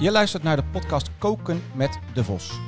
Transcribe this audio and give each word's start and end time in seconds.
Je 0.00 0.10
luistert 0.10 0.42
naar 0.42 0.56
de 0.56 0.64
podcast 0.64 1.10
Koken 1.18 1.62
met 1.74 1.98
de 2.14 2.24
Vos. 2.24 2.60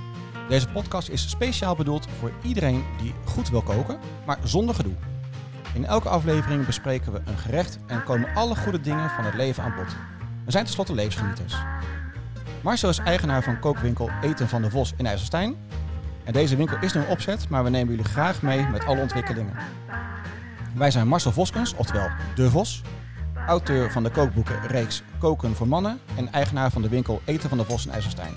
Deze 0.48 0.68
podcast 0.68 1.08
is 1.08 1.30
speciaal 1.30 1.76
bedoeld 1.76 2.06
voor 2.18 2.32
iedereen 2.42 2.84
die 2.98 3.14
goed 3.24 3.48
wil 3.48 3.62
koken, 3.62 3.98
maar 4.26 4.38
zonder 4.44 4.74
gedoe. 4.74 4.92
In 5.74 5.84
elke 5.84 6.08
aflevering 6.08 6.66
bespreken 6.66 7.12
we 7.12 7.20
een 7.24 7.38
gerecht 7.38 7.78
en 7.86 8.04
komen 8.04 8.34
alle 8.34 8.56
goede 8.56 8.80
dingen 8.80 9.10
van 9.10 9.24
het 9.24 9.34
leven 9.34 9.62
aan 9.62 9.74
bod. 9.74 9.96
We 10.44 10.50
zijn 10.50 10.64
tenslotte 10.64 10.94
levensgenieters. 10.94 11.54
Marcel 12.62 12.88
is 12.88 12.98
eigenaar 12.98 13.42
van 13.42 13.58
kookwinkel 13.58 14.10
Eten 14.22 14.48
van 14.48 14.62
de 14.62 14.70
Vos 14.70 14.92
in 14.96 15.06
IJsselstein. 15.06 15.56
En 16.24 16.32
deze 16.32 16.56
winkel 16.56 16.76
is 16.80 16.92
nu 16.92 17.02
opzet, 17.08 17.48
maar 17.48 17.64
we 17.64 17.70
nemen 17.70 17.94
jullie 17.94 18.10
graag 18.10 18.42
mee 18.42 18.66
met 18.66 18.84
alle 18.84 19.00
ontwikkelingen. 19.00 19.56
Wij 20.74 20.90
zijn 20.90 21.08
Marcel 21.08 21.32
Voskens, 21.32 21.74
oftewel 21.74 22.08
De 22.34 22.50
Vos, 22.50 22.82
auteur 23.46 23.90
van 23.92 24.02
de 24.02 24.10
kookboeken 24.10 24.66
reeks 24.66 25.02
Koken 25.18 25.54
voor 25.54 25.68
Mannen 25.68 26.00
en 26.16 26.32
eigenaar 26.32 26.70
van 26.70 26.82
de 26.82 26.88
winkel 26.88 27.20
Eten 27.24 27.48
van 27.48 27.58
de 27.58 27.64
Vos 27.64 27.86
in 27.86 27.92
IJsselstein. 27.92 28.34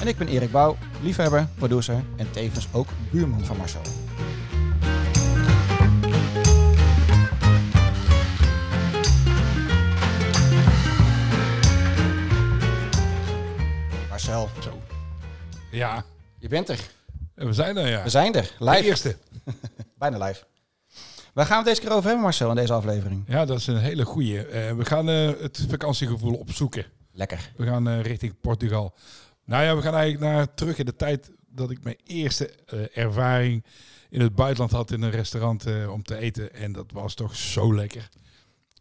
En 0.00 0.06
ik 0.06 0.16
ben 0.16 0.28
Erik 0.28 0.50
Bouw, 0.50 0.76
liefhebber, 1.02 1.48
producer 1.54 2.04
en 2.16 2.30
tevens 2.30 2.68
ook 2.72 2.88
buurman 3.10 3.44
van 3.44 3.56
Marcel. 3.56 3.82
Marcel, 14.08 14.48
Zo. 14.62 14.82
Ja, 15.70 16.04
je 16.38 16.48
bent 16.48 16.68
er. 16.68 16.80
we 17.34 17.52
zijn 17.52 17.76
er 17.76 17.88
ja. 17.88 18.02
We 18.02 18.08
zijn 18.10 18.34
er, 18.34 18.50
De 18.58 18.64
live. 18.64 18.82
eerste. 18.84 19.16
Bijna 19.98 20.24
live. 20.26 20.44
Waar 21.38 21.46
gaan 21.46 21.62
we 21.62 21.68
het 21.68 21.76
deze 21.76 21.88
keer 21.88 21.96
over 21.96 22.04
hebben, 22.04 22.22
Marcel, 22.22 22.50
in 22.50 22.56
deze 22.56 22.72
aflevering? 22.72 23.24
Ja, 23.26 23.44
dat 23.44 23.58
is 23.58 23.66
een 23.66 23.76
hele 23.76 24.04
goeie. 24.04 24.46
Eh, 24.46 24.76
we 24.76 24.84
gaan 24.84 25.08
eh, 25.08 25.30
het 25.40 25.66
vakantiegevoel 25.68 26.34
opzoeken. 26.34 26.86
Lekker. 27.12 27.52
We 27.56 27.66
gaan 27.66 27.88
eh, 27.88 28.00
richting 28.00 28.40
Portugal. 28.40 28.94
Nou 29.44 29.64
ja, 29.64 29.76
we 29.76 29.82
gaan 29.82 29.94
eigenlijk 29.94 30.32
naar 30.32 30.54
terug 30.54 30.78
in 30.78 30.84
de 30.84 30.96
tijd 30.96 31.30
dat 31.48 31.70
ik 31.70 31.82
mijn 31.82 31.96
eerste 32.04 32.50
ervaring 32.92 33.64
in 34.10 34.20
het 34.20 34.34
buitenland 34.34 34.70
had 34.70 34.90
in 34.90 35.02
een 35.02 35.10
restaurant 35.10 35.66
om 35.88 36.02
te 36.02 36.16
eten. 36.16 36.54
En 36.54 36.72
dat 36.72 36.92
was 36.92 37.14
toch 37.14 37.36
zo 37.36 37.74
lekker. 37.74 38.08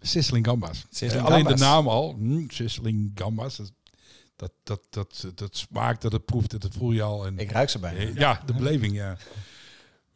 Sisseling 0.01 0.45
Gambas. 0.45 0.85
Sisseling 0.89 1.27
alleen 1.27 1.45
de 1.45 1.55
naam 1.55 1.87
al. 1.87 2.15
Mm, 2.17 2.49
Sisseling 2.49 3.11
Gambas. 3.15 3.55
Dat, 3.55 3.71
dat, 4.35 4.51
dat, 4.63 4.81
dat, 4.89 5.31
dat 5.35 5.57
smaakt, 5.57 6.01
dat 6.01 6.11
het 6.11 6.25
proeft, 6.25 6.61
dat 6.61 6.73
voel 6.77 6.91
je 6.91 7.01
al. 7.01 7.25
En, 7.25 7.39
Ik 7.39 7.51
ruik 7.51 7.69
ze 7.69 7.79
bijna. 7.79 7.99
Eh, 7.99 8.15
Ja, 8.15 8.41
de 8.45 8.53
beleving, 8.53 8.95
ja. 8.95 9.17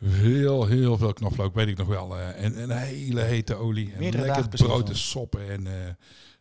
Heel, 0.05 0.65
heel 0.65 0.97
veel 0.97 1.13
knoflook, 1.13 1.55
weet 1.55 1.67
ik 1.67 1.77
nog 1.77 1.87
wel. 1.87 2.17
eh, 2.17 2.27
en, 2.43 2.55
en 2.55 2.69
een 2.69 2.77
hele 2.77 3.21
hete 3.21 3.55
olie. 3.55 3.93
En 3.93 3.99
Meerdere 3.99 4.25
lekker 4.25 4.47
brood 4.47 4.89
en 4.89 4.97
soppen. 4.97 5.49
En 5.49 5.67
eh, 5.67 5.87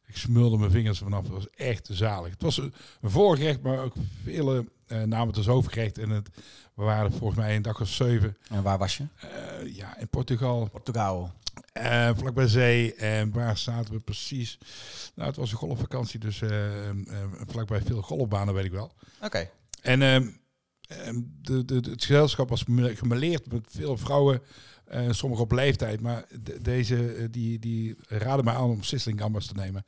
ik 0.07 0.17
smulde 0.17 0.57
mijn 0.59 0.71
vingers 0.71 0.99
vanaf. 0.99 1.23
Het 1.23 1.33
was 1.33 1.51
echt 1.51 1.89
zalig. 1.93 2.31
Het 2.33 2.43
was 2.43 2.57
een, 2.59 2.75
voorgerecht, 3.03 3.63
maar 3.63 3.79
ook 3.79 3.95
vele 4.25 4.65
eh 4.87 5.03
namen 5.03 5.27
het 5.27 5.37
als 5.37 5.47
hoofdgerecht. 5.47 5.99
En 5.99 6.11
het, 6.11 6.29
we 6.75 6.83
waren 6.83 7.13
volgens 7.13 7.39
mij 7.39 7.57
een 7.57 7.63
dag 7.63 7.81
of 7.81 7.89
zeven. 7.89 8.37
En 8.49 8.63
waar 8.63 8.79
was 8.79 8.97
je? 8.97 9.05
ja, 9.73 9.99
in 9.99 10.09
Portugal, 10.09 10.69
Portugal. 10.73 11.33
eh 11.73 12.11
vlakbij 12.17 12.47
zee. 12.49 12.95
En 12.95 13.33
waar 13.33 13.59
zaten 13.59 13.93
we 13.95 14.01
precies? 14.01 14.59
Nou, 15.15 15.29
het 15.29 15.37
was 15.37 15.51
een 15.53 15.59
golfvakantie, 15.59 16.21
dus 16.21 16.43
vlakbij 17.47 17.81
veel 17.83 18.03
golfbanen, 18.03 18.55
weet 18.55 18.65
ik 18.65 18.73
wel. 18.73 18.93
Oké. 19.23 19.51
En 19.83 20.40
ehm, 20.91 21.21
de, 21.43 21.65
de, 21.65 21.81
de- 21.81 21.91
het 21.91 22.05
gezelschap 22.05 22.49
was 22.49 22.65
me- 22.65 22.97
gemeleerd 22.97 23.53
met 23.53 23.67
veel 23.71 23.97
vrouwen, 23.97 24.43
eh 24.85 25.11
sommigen 25.11 25.45
op 25.45 25.53
leeftijd. 25.53 26.01
Maar 26.01 26.25
de- 26.43 26.61
deze 26.61 27.15
eh, 27.15 27.25
die, 27.31 27.59
die 27.59 27.97
raden 28.09 28.45
mij 28.45 28.55
aan 28.55 28.71
om 28.71 28.83
Sisseling 28.83 29.21
Gambas 29.21 29.47
te 29.47 29.55
nemen. 29.55 29.85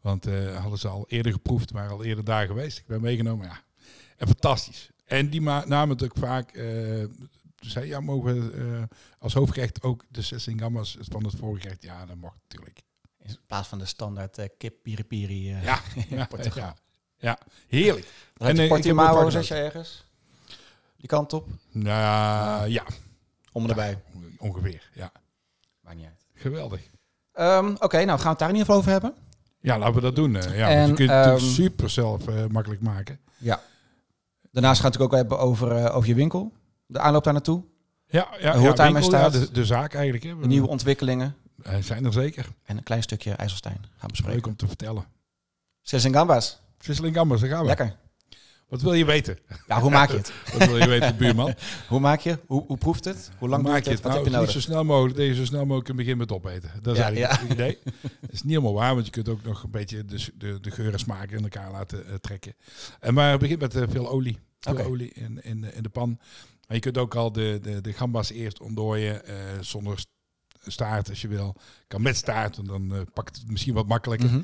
Want 0.00 0.26
eh, 0.26 0.56
hadden 0.60 0.78
ze 0.78 0.88
al 0.88 1.04
eerder 1.08 1.32
geproefd, 1.32 1.72
maar 1.72 1.88
al 1.90 2.04
eerder 2.04 2.24
daar 2.24 2.46
geweest. 2.46 2.78
Ik 2.78 2.86
ben 2.86 3.00
meegenomen, 3.00 3.46
ja. 3.46 3.62
En 4.16 4.26
fantastisch. 4.26 4.90
En 5.04 5.30
die 5.30 5.40
namen 5.40 5.88
het 5.88 6.02
ook 6.04 6.16
vaak... 6.16 6.50
zei, 7.60 7.86
ja, 7.86 8.00
mogen 8.00 8.88
als 9.18 9.34
hoofdgerecht 9.34 9.82
ook 9.82 10.04
de 10.08 10.22
Sisseling 10.22 10.60
Gambas 10.60 10.96
van 11.00 11.24
het 11.24 11.34
voorgerecht? 11.36 11.82
Ja, 11.82 12.06
dat 12.06 12.16
mocht 12.16 12.36
natuurlijk. 12.42 12.82
In 13.22 13.36
plaats 13.46 13.68
van 13.68 13.78
de 13.78 13.84
standaard 13.86 14.48
kip 14.58 14.74
piri-piri 14.82 15.48
Ja, 15.48 15.80
in 16.08 16.16
ja, 16.16 16.24
Portugal. 16.24 16.62
ja, 16.62 16.76
ja, 17.18 17.38
heerlijk. 17.68 18.06
En, 18.36 18.58
En, 18.58 18.68
Portimao, 18.68 19.30
je 19.30 19.54
ergens? 19.54 20.06
Die 21.04 21.12
kant 21.12 21.32
op? 21.32 21.48
Nou, 21.70 22.68
ja, 22.68 22.82
Om 23.52 23.62
en 23.62 23.68
erbij. 23.68 23.98
ongeveer, 24.38 24.90
ja. 24.94 25.12
Maakt 25.80 25.96
niet 25.96 26.06
uit. 26.06 26.24
Geweldig. 26.34 26.80
Ehm, 27.32 27.74
Oké, 27.78 28.04
nou 28.04 28.08
gaan 28.08 28.22
we 28.22 28.28
het 28.28 28.38
daar 28.38 28.48
in 28.48 28.54
ieder 28.54 28.66
geval 28.66 28.76
over 28.76 28.90
hebben. 28.90 29.14
Ja, 29.60 29.78
laten 29.78 29.94
we 29.94 30.00
dat 30.00 30.16
doen. 30.16 30.36
eh. 30.36 30.58
ja, 30.58 30.68
En, 30.68 30.76
want 30.76 30.88
je 30.88 30.94
kunt 30.94 31.10
het 31.10 31.18
natuurlijk 31.18 31.42
ehm, 31.44 31.52
super 31.52 31.90
zelf 31.90 32.28
eh, 32.28 32.46
makkelijk 32.46 32.80
maken. 32.80 33.20
Ja. 33.36 33.60
Daarnaast 34.50 34.80
gaan 34.80 34.90
we 34.90 34.96
het 34.96 35.06
ook 35.06 35.12
hebben 35.12 35.38
over, 35.38 35.70
eh, 35.76 35.96
over 35.96 36.08
je 36.08 36.14
winkel. 36.14 36.52
De 36.86 36.98
aanloop 36.98 37.24
daar 37.24 37.32
naartoe. 37.32 37.62
Ja, 38.06 38.28
ja, 38.40 38.52
hoe 38.52 38.62
ja, 38.62 38.68
het 38.68 38.76
daarmee 38.76 39.02
ja, 39.02 39.08
staat. 39.08 39.32
de, 39.32 39.50
de 39.52 39.64
zaak 39.64 39.94
eigenlijk. 39.94 40.24
Hè. 40.24 40.38
De 40.40 40.46
nieuwe 40.46 40.68
ontwikkelingen. 40.68 41.36
Zijn 41.80 42.04
er 42.04 42.12
zeker. 42.12 42.48
En 42.64 42.76
een 42.76 42.82
klein 42.82 43.02
stukje 43.02 43.32
IJsselstein 43.34 43.76
gaan 43.76 43.88
we 44.00 44.06
bespreken. 44.06 44.36
Leuk 44.36 44.46
om 44.46 44.56
te 44.56 44.66
vertellen. 44.66 45.04
En 45.90 46.14
gambas. 46.14 46.60
Sisseling 46.78 47.14
Gambas, 47.14 47.40
daar 47.40 47.50
gaan 47.50 47.60
we. 47.60 47.66
Lekker. 47.66 47.96
Wat 48.68 48.82
wil 48.82 48.92
je 48.92 49.04
weten? 49.04 49.38
Ja, 49.66 49.80
hoe 49.80 49.90
maak 49.90 50.10
je 50.10 50.16
het? 50.16 50.32
Wat 50.58 50.68
wil 50.68 50.76
je 50.78 50.88
weten, 50.88 51.16
buurman? 51.16 51.54
Hoe 51.88 52.00
maak 52.00 52.20
je? 52.20 52.38
Hoe, 52.46 52.64
hoe 52.66 52.76
proeft 52.76 53.04
het? 53.04 53.30
Hoe 53.38 53.48
lang 53.48 53.62
Hoe 53.62 53.70
maak 53.72 53.84
je 53.84 53.90
het? 53.90 53.98
het? 53.98 54.02
Wat 54.02 54.12
Nou, 54.12 54.24
heb 54.24 54.34
je 54.34 54.40
niet 54.40 54.50
zo 54.50 54.60
snel 54.60 54.84
mogelijk. 54.84 55.16
Deze 55.16 55.34
zo 55.34 55.44
snel 55.44 55.60
mogelijk 55.64 55.88
in 55.88 55.94
het 55.96 56.04
begin 56.04 56.18
met 56.18 56.32
opeten. 56.32 56.70
Dat 56.82 56.92
is 56.94 57.00
Ja, 57.00 57.04
eigenlijk 57.06 57.34
ja. 57.34 57.40
het 57.42 57.52
idee. 57.52 57.78
Dat 58.20 58.32
is 58.32 58.42
niet 58.42 58.50
helemaal 58.52 58.72
waar, 58.74 58.94
want 58.94 59.06
je 59.06 59.12
kunt 59.12 59.28
ook 59.28 59.42
nog 59.42 59.62
een 59.62 59.70
beetje 59.70 60.04
de, 60.04 60.26
de, 60.38 60.60
de 60.60 60.70
geur 60.70 60.92
en 60.92 60.98
smaken 60.98 61.36
in 61.36 61.42
elkaar 61.42 61.70
laten 61.70 62.06
eh, 62.06 62.14
trekken. 62.14 62.54
En 63.00 63.14
maar 63.14 63.30
het 63.30 63.40
begint 63.40 63.60
met 63.60 63.74
eh, 63.74 63.82
veel 63.88 64.08
olie. 64.10 64.38
Veel 64.60 64.78
olie 64.84 65.12
in, 65.12 65.42
in, 65.44 65.60
de- 65.60 65.72
in 65.74 65.82
de 65.82 65.88
pan. 65.88 66.18
Maar 66.66 66.76
je 66.76 66.82
kunt 66.82 66.98
ook 66.98 67.14
al 67.14 67.32
de, 67.32 67.58
de, 67.62 67.80
de 67.80 67.92
gambas 67.92 68.30
eerst 68.30 68.60
ontdooien 68.60 69.26
eh, 69.26 69.34
zonder 69.60 69.98
st- 69.98 70.08
staart 70.66 71.08
als 71.08 71.20
je 71.20 71.28
wil. 71.28 71.54
Kan 71.86 72.02
met 72.02 72.16
staart, 72.16 72.56
want 72.56 72.68
dan 72.68 72.94
eh, 72.94 73.00
pakt 73.12 73.36
het 73.36 73.50
misschien 73.50 73.74
wat 73.74 73.86
makkelijker. 73.86 74.28
Mhm. 74.28 74.40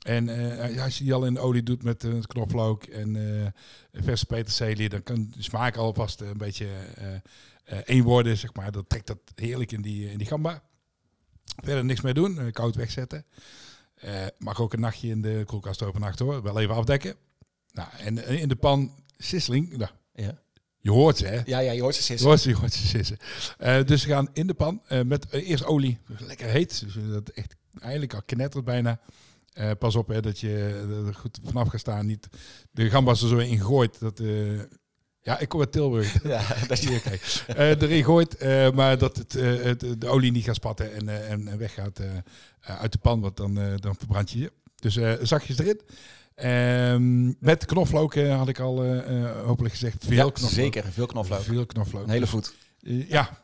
En 0.00 0.28
eh, 0.58 0.82
als 0.84 0.98
je 0.98 1.04
die 1.04 1.14
al 1.14 1.26
in 1.26 1.34
de 1.34 1.40
olie 1.40 1.62
doet 1.62 1.82
met 1.82 2.04
eh, 2.04 2.20
knoflook 2.20 2.84
en 2.84 3.16
eh 3.42 4.02
verse 4.04 4.26
peterselie, 4.26 4.88
dan 4.88 5.02
kan 5.02 5.32
de 5.36 5.42
smaak 5.42 5.76
alvast 5.76 6.20
een 6.20 6.36
beetje 6.38 6.66
één 7.84 8.04
worden, 8.04 8.36
zeg 8.38 8.54
maar. 8.54 8.72
Dat 8.72 8.88
trekt 8.88 9.06
dat 9.06 9.18
heerlijk 9.34 9.72
in 9.72 9.82
die, 9.82 10.10
in 10.10 10.18
die 10.18 10.26
gamba. 10.26 10.62
Verder 11.62 11.84
niks 11.84 12.00
meer 12.00 12.14
doen, 12.14 12.52
koud 12.52 12.74
wegzetten. 12.74 13.24
Mag 14.38 14.60
ook 14.60 14.72
een 14.72 14.80
nachtje 14.80 15.08
in 15.08 15.22
de 15.22 15.42
koelkast 15.46 15.82
overnachten 15.82 16.24
hoor, 16.26 16.42
wel 16.42 16.60
even 16.60 16.74
afdekken. 16.74 17.14
Nou, 17.72 17.88
en 17.98 18.26
in 18.26 18.48
de 18.48 18.56
pan 18.56 18.94
sisseling, 19.16 19.76
nou, 19.76 19.90
Ja. 20.14 20.38
je 20.78 20.90
hoort 20.90 21.16
ze 21.16 21.26
hè. 21.26 21.40
ja, 21.44 21.58
ja, 21.58 21.72
je 21.72 21.80
hoort 21.80 21.94
ze 21.94 22.00
Je 22.00 22.06
sissen. 22.06 22.28
hoort 22.28 22.40
ze, 22.40 22.48
je 22.48 22.54
hoort 22.56 22.72
ze 22.72 22.86
sissen. 22.86 23.16
Dus 23.86 24.04
we 24.04 24.10
gaan 24.10 24.28
in 24.32 24.46
de 24.46 24.54
pan 24.54 24.82
met 25.06 25.32
eerst 25.32 25.64
olie, 25.64 25.98
lekker 26.18 26.48
heet, 26.48 26.80
dus 26.80 26.94
dat 27.10 27.28
echt 27.28 27.56
eigenlijk 27.80 28.14
al 28.14 28.22
knettert 28.26 28.64
bijna. 28.64 29.00
Eh, 29.50 29.70
pas 29.78 29.96
op 29.96 30.08
hè, 30.08 30.20
dat 30.20 30.40
je 30.40 30.84
er 31.06 31.14
goed 31.14 31.38
vanaf 31.44 31.68
gaat 31.68 31.80
staan, 31.80 32.06
niet 32.06 32.28
de 32.70 32.90
gambas 32.90 33.22
er 33.22 33.28
zo 33.28 33.36
in 33.36 33.60
gooit. 33.60 34.00
Dat, 34.00 34.20
eh, 34.20 34.58
ja, 35.22 35.38
ik 35.38 35.48
kom 35.48 35.60
uit 35.60 35.72
Tilburg. 35.72 36.22
Ja, 36.22 36.42
dat 36.68 36.78
Zie 36.78 36.90
je, 36.90 37.00
kijk. 37.08 37.44
Eh, 37.46 37.68
erin 37.68 38.04
gooit, 38.04 38.44
maar 38.74 38.98
dat 38.98 39.16
het, 39.16 39.32
het, 39.32 40.00
de 40.00 40.06
olie 40.06 40.32
niet 40.32 40.44
gaat 40.44 40.54
spatten 40.54 40.94
en, 40.94 41.28
en, 41.28 41.58
weggaat 41.58 42.00
uit 42.60 42.92
de 42.92 42.98
pan, 42.98 43.20
want 43.20 43.36
dan, 43.36 43.54
dan 43.76 43.94
verbrand 43.96 44.30
je 44.30 44.38
je. 44.38 44.52
Dus 44.74 44.98
zakjes 45.28 45.58
erin. 45.58 45.80
Ehm, 46.34 47.26
met 47.44 47.64
knoflook 47.64 48.14
had 48.14 48.48
ik 48.48 48.58
al 48.58 48.84
hopelijk 49.44 49.74
gezegd. 49.74 50.04
Veel 50.04 50.16
ja, 50.16 50.22
knoflook. 50.22 50.50
zeker. 50.50 50.92
Veel 50.92 51.06
knoflook. 51.06 51.40
Veel 51.40 51.66
knoflook. 51.66 52.02
Een 52.02 52.10
hele 52.10 52.26
voet. 52.26 52.54
ja, 53.08 53.39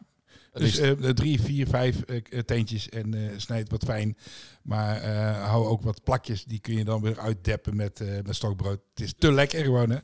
dus 0.58 0.78
liefst. 0.78 1.04
eh, 1.04 1.10
drie, 1.10 1.40
vier, 1.40 1.66
vijf 1.66 2.00
eh, 2.02 2.16
eh, 2.30 2.38
teentjes 2.40 2.88
en 2.88 3.14
eh 3.14 3.30
snijd 3.36 3.70
wat 3.70 3.84
fijn. 3.84 4.16
Maar 4.62 4.96
eh, 5.00 5.44
hou 5.48 5.66
ook 5.66 5.82
wat 5.82 6.02
plakjes, 6.04 6.44
die 6.44 6.60
kun 6.60 6.74
je 6.74 6.84
dan 6.84 7.02
weer 7.02 7.18
uitdeppen 7.18 7.76
met, 7.76 8.00
eh, 8.00 8.08
met 8.24 8.34
stokbrood. 8.34 8.80
Het 8.94 9.04
is 9.04 9.14
te 9.18 9.32
lekker 9.32 9.64
gewoon 9.64 9.90
hè. 9.90 9.98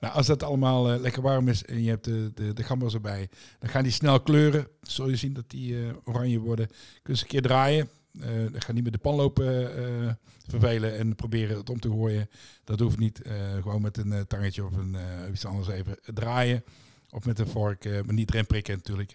Nou, 0.00 0.14
als 0.14 0.26
dat 0.26 0.42
allemaal 0.42 0.92
eh, 0.92 1.00
lekker 1.00 1.22
warm 1.22 1.48
is 1.48 1.64
en 1.64 1.82
je 1.82 1.88
hebt 1.90 2.04
de, 2.04 2.30
de, 2.34 2.52
de 2.52 2.62
gambas 2.62 2.94
erbij, 2.94 3.28
dan 3.58 3.70
gaan 3.70 3.82
die 3.82 3.92
snel 3.92 4.20
kleuren. 4.20 4.66
Zul 4.82 5.08
je 5.08 5.16
zien 5.16 5.32
dat 5.32 5.50
die 5.50 5.80
eh, 5.86 5.94
oranje 6.04 6.38
worden. 6.38 6.66
Kun 7.02 7.14
je 7.14 7.20
een 7.20 7.26
keer 7.26 7.42
draaien. 7.42 7.88
Eh 8.20 8.28
dan 8.52 8.60
ga 8.62 8.72
niet 8.72 8.84
met 8.84 8.92
de 8.92 8.98
pan 8.98 9.14
lopen 9.14 9.76
eh, 9.76 10.10
vervelen 10.48 10.98
en 10.98 11.14
proberen 11.14 11.56
het 11.56 11.70
om 11.70 11.80
te 11.80 11.88
gooien. 11.88 12.28
Dat 12.64 12.80
hoeft 12.80 12.98
niet. 12.98 13.22
Eh, 13.22 13.32
gewoon 13.62 13.82
met 13.82 13.96
een 13.96 14.12
eh, 14.12 14.20
tangetje 14.20 14.64
of 14.64 14.72
een, 14.76 14.94
eh, 14.94 15.30
iets 15.32 15.44
anders 15.44 15.68
even 15.68 15.98
draaien. 16.14 16.64
Of 17.10 17.24
met 17.24 17.38
een 17.38 17.46
vork, 17.48 17.84
eh, 17.84 17.92
maar 18.02 18.14
niet 18.14 18.30
erin 18.32 18.46
prikken 18.46 18.74
natuurlijk. 18.76 19.12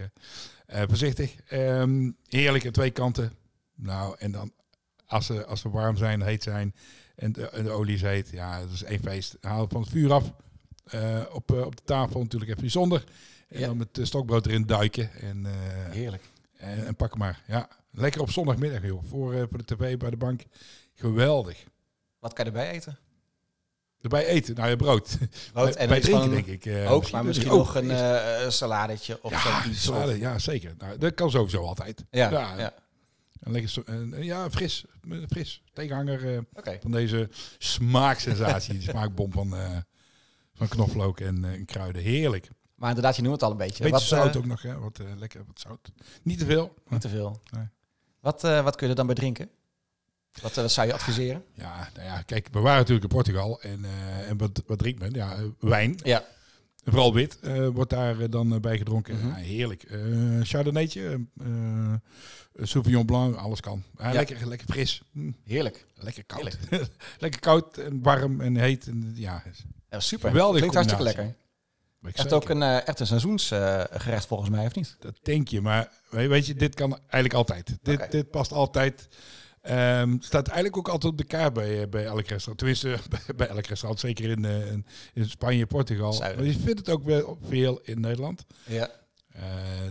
Eh, 0.65 0.81
voorzichtig. 0.87 1.35
Ehm, 1.47 2.11
heerlijk 2.27 2.65
aan 2.65 2.71
twee 2.71 2.91
kanten. 2.91 3.33
Nou, 3.75 4.15
en 4.19 4.31
dan 4.31 4.51
als 5.05 5.25
ze, 5.25 5.45
als 5.45 5.61
ze 5.61 5.69
warm 5.69 5.97
zijn, 5.97 6.21
heet 6.21 6.43
zijn 6.43 6.75
en 7.15 7.31
de, 7.31 7.49
en 7.49 7.63
de 7.63 7.69
olie 7.69 7.95
is 7.95 8.01
heet, 8.01 8.29
ja, 8.29 8.59
dat 8.59 8.71
is 8.71 8.83
één 8.83 8.99
feest. 8.99 9.37
Haal 9.41 9.67
van 9.69 9.81
het 9.81 9.89
vuur 9.89 10.13
af. 10.13 10.33
Eh, 10.85 11.21
op, 11.31 11.51
op 11.51 11.75
de 11.75 11.83
tafel 11.85 12.21
natuurlijk 12.21 12.49
even 12.51 12.61
bijzonder. 12.61 13.03
En 13.49 13.59
Ja. 13.59 13.65
dan 13.67 13.77
met 13.77 13.95
de 13.95 14.05
stokbrood 14.05 14.45
erin 14.45 14.65
duiken. 14.65 15.11
En, 15.13 15.45
Heerlijk. 15.89 16.23
en, 16.57 16.85
en 16.85 16.95
pak 16.95 17.17
maar. 17.17 17.41
Ja, 17.47 17.69
lekker 17.91 18.21
op 18.21 18.29
zondagmiddag, 18.31 18.83
joh. 18.83 19.03
Voor, 19.03 19.47
voor 19.49 19.57
de 19.57 19.75
tv 19.75 19.97
bij 19.97 20.09
de 20.09 20.17
bank. 20.17 20.41
Geweldig. 20.93 21.63
Wat 22.19 22.33
kan 22.33 22.45
je 22.45 22.51
erbij 22.51 22.71
eten? 22.71 22.97
Erbij 24.05 24.25
eten, 24.25 24.55
nou 24.55 24.69
ja, 24.69 24.75
brood. 24.75 25.17
Brood 25.53 25.73
bij 25.73 25.75
en 25.83 25.87
bij 25.89 25.99
drinken, 25.99 26.29
denk 26.29 26.45
ik. 26.45 26.65
eh, 26.65 26.91
ook, 26.91 27.11
maar 27.11 27.25
misschien 27.25 27.49
ook. 27.49 27.57
nog 27.57 27.75
een 27.75 27.91
eh, 27.91 28.49
saladetje 28.49 29.19
of 29.23 29.31
ja, 29.31 29.61
zoiets. 29.61 29.83
salade, 29.83 30.19
ja, 30.19 30.39
zeker. 30.39 30.73
Nou, 30.77 30.97
dat 30.97 31.13
kan 31.13 31.29
sowieso 31.31 31.63
altijd. 31.63 32.03
Ja, 32.11 32.29
Ja. 32.31 32.57
ja. 32.57 32.73
En 33.39 33.51
lekker 33.51 33.69
zo- 33.69 33.83
en, 33.85 34.23
ja, 34.23 34.49
fris. 34.49 34.85
Fris. 35.29 35.61
Tegenhanger 35.73 36.33
eh, 36.33 36.39
oké. 36.53 36.77
van 36.81 36.91
deze 36.91 37.29
smaaksensatie. 37.57 38.73
die 38.73 38.81
smaakbom 38.81 39.31
van, 39.31 39.55
eh, 39.55 39.77
van 40.53 40.67
knoflook 40.67 41.19
en, 41.19 41.45
eh, 41.45 41.51
en 41.53 41.65
kruiden. 41.65 42.01
Heerlijk. 42.01 42.49
Maar 42.75 42.89
inderdaad, 42.89 43.15
je 43.15 43.21
noemt 43.21 43.33
het 43.33 43.43
al 43.43 43.51
een 43.51 43.57
beetje. 43.57 43.83
Beetje 43.83 43.89
wat, 43.91 44.01
zout 44.01 44.35
ook 44.37 44.45
nog, 44.45 44.61
hè. 44.61 44.79
Wat, 44.79 44.99
eh, 44.99 45.05
lekker 45.17 45.43
wat 45.47 45.59
zout. 45.59 45.91
Niet 46.23 46.39
te 46.39 46.45
veel. 46.45 46.73
Niet 46.89 47.01
te 47.01 47.09
veel. 47.09 47.41
Nee. 47.51 47.65
Wat, 48.19 48.43
eh, 48.43 48.63
wat 48.63 48.75
kun 48.75 48.83
je 48.85 48.89
er 48.91 48.97
dan 48.97 49.05
bij 49.05 49.15
drinken? 49.15 49.49
Wat, 50.41 50.51
eh, 50.55 50.57
wat 50.57 50.71
zou 50.71 50.87
je 50.87 50.93
adviseren? 50.93 51.43
Ja, 51.53 51.89
nou 51.95 52.05
ja, 52.07 52.21
kijk, 52.21 52.47
we 52.51 52.59
waren 52.59 52.77
natuurlijk 52.79 53.03
in 53.03 53.15
Portugal. 53.15 53.61
En, 53.61 53.85
eh, 53.85 54.29
en 54.29 54.37
wat, 54.37 54.63
wat 54.67 54.77
drinkt 54.79 54.99
men? 54.99 55.13
Ja, 55.13 55.33
eh, 55.35 55.43
wijn. 55.59 55.95
Ja. 56.03 56.23
Vooral 56.83 57.13
wit 57.13 57.39
wordt 57.73 57.89
daar 57.89 58.29
dan 58.29 58.61
bij 58.61 58.77
gedronken. 58.77 59.15
Mhm. 59.15 59.27
Ja, 59.27 59.33
heerlijk. 59.33 59.83
Eh 59.83 59.99
Chardonnaytje, 60.41 61.25
eh, 61.43 61.93
Sauvignon 62.61 63.05
Blanc, 63.05 63.35
alles 63.35 63.59
kan. 63.59 63.83
Ja. 63.97 64.11
Lekker, 64.11 64.47
lekker 64.47 64.67
fris. 64.67 65.01
Mm, 65.11 65.35
Heerlijk. 65.43 65.85
lekker 65.95 66.23
koud. 66.25 66.57
lekker 67.19 67.39
koud 67.39 67.77
en 67.77 68.01
warm 68.01 68.41
en 68.41 68.55
heet. 68.55 68.87
En, 68.87 69.11
ja, 69.15 69.43
is- 69.51 69.63
Ja, 69.89 69.99
super. 69.99 70.27
Geweldige 70.29 70.57
Klinkt 70.67 70.75
hartstikke 70.75 71.03
lekker. 71.03 71.35
Echt 72.03 72.17
zeker. 72.17 72.35
ook 72.35 72.49
een, 72.49 72.61
echt 72.63 72.99
een 72.99 73.07
seizoensgerecht 73.07 74.25
volgens 74.25 74.49
mij, 74.49 74.65
of 74.65 74.75
niet? 74.75 74.95
Dat 74.99 75.19
denk 75.23 75.47
je, 75.47 75.61
maar 75.61 75.91
weet 76.09 76.45
je, 76.45 76.53
dit 76.55 76.75
kan 76.75 76.91
eigenlijk 76.99 77.33
altijd. 77.33 77.77
Dit, 77.81 78.11
dit 78.11 78.29
past 78.31 78.51
altijd. 78.51 79.07
Ehm, 79.65 80.15
staat 80.19 80.47
eigenlijk 80.47 80.77
ook 80.77 80.87
altijd 80.87 81.11
op 81.11 81.17
de 81.17 81.23
kaart 81.23 81.53
bij, 81.53 81.81
eh, 81.81 81.89
bij 81.89 82.05
elk 82.05 82.27
restaurant. 82.27 82.57
Tenminste, 82.57 82.97
bij, 83.09 83.35
bij 83.35 83.47
elk 83.47 83.65
restaurant. 83.65 83.99
Zeker 83.99 84.29
in, 84.29 84.45
eh, 84.45 84.71
in, 84.71 84.85
in 85.13 85.29
Spanje, 85.29 85.65
Portugal. 85.65 86.13
Zuiden. 86.13 86.43
Maar 86.43 86.53
je 86.53 86.59
vindt 86.59 86.79
het 86.79 86.89
ook 86.89 87.03
wel 87.03 87.37
veel 87.43 87.79
in 87.83 87.99
Nederland. 87.99 88.45
Ja. 88.65 88.89
Eh, 89.31 89.43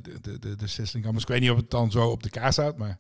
de, 0.03 0.21
de, 0.21 0.39
de, 0.39 0.57
de 0.57 0.67
Sislingham. 0.67 1.19
Ik 1.19 1.27
weet 1.27 1.41
niet 1.41 1.51
of 1.51 1.57
het 1.57 1.71
dan 1.71 1.91
zo 1.91 2.11
op 2.11 2.23
de 2.23 2.31
kaart 2.31 2.53
staat, 2.53 2.77
maar 2.77 2.99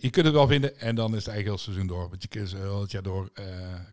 je 0.00 0.10
kunt 0.10 0.26
het 0.26 0.34
wel 0.34 0.46
vinden. 0.46 0.78
En 0.78 0.94
dan 0.94 1.10
is 1.10 1.24
het 1.24 1.28
eigenlijk 1.28 1.46
heel 1.46 1.58
seizoen 1.58 1.86
door. 1.86 2.08
Want 2.08 2.22
je 2.22 2.28
kunt 2.28 2.48
ze 2.48 2.56
heel 2.56 2.80
het 2.80 2.90
jaar 2.90 3.02
door 3.02 3.30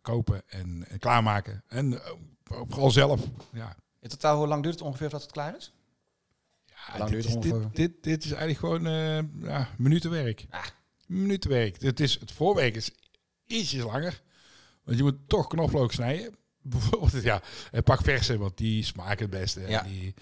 kopen 0.02 0.42
en, 0.48 0.86
en 0.88 1.00
klaarmaken. 1.00 1.64
En 1.68 2.02
vooral 2.44 2.92
zelf. 2.92 3.22
Ja. 3.54 3.76
In 4.00 4.10
totaal, 4.10 4.38
hoe 4.38 4.48
lang 4.48 4.64
duurt 4.64 4.76
het 4.76 4.84
ongeveer 4.84 5.10
voordat 5.10 5.22
het 5.22 5.32
klaar 5.32 5.56
is? 5.58 5.74
Ja, 6.66 6.98
dit, 6.98 7.08
duurt 7.08 7.26
is, 7.26 7.34
het 7.34 7.42
dit, 7.42 7.52
ongeveer? 7.52 7.72
dit, 7.74 8.04
dit 8.04 8.24
is 8.24 8.32
eigenlijk 8.32 8.60
gewoon 8.60 8.84
ja, 9.42 9.70
minutenwerk. 9.78 10.46
Ah. 10.50 10.66
Minutenwerk. 11.08 11.82
Het, 11.82 12.00
is, 12.00 12.20
het 12.20 12.32
voorwerk 12.32 12.76
is 12.76 12.92
ietsjes 13.46 13.84
langer. 13.84 14.22
Want 14.84 14.98
je 14.98 15.04
moet 15.04 15.18
toch 15.28 15.48
knoflook 15.48 15.94
snijden. 15.94 16.36
Bijvoorbeeld, 16.62 17.24
ja, 17.24 17.42
pak 17.84 18.02
verse, 18.02 18.38
want 18.38 18.58
die 18.58 18.84
smaken 18.84 19.30
het 19.30 19.40
beste. 19.40 19.62
Ja. 19.68 19.82
Die, 19.82 20.14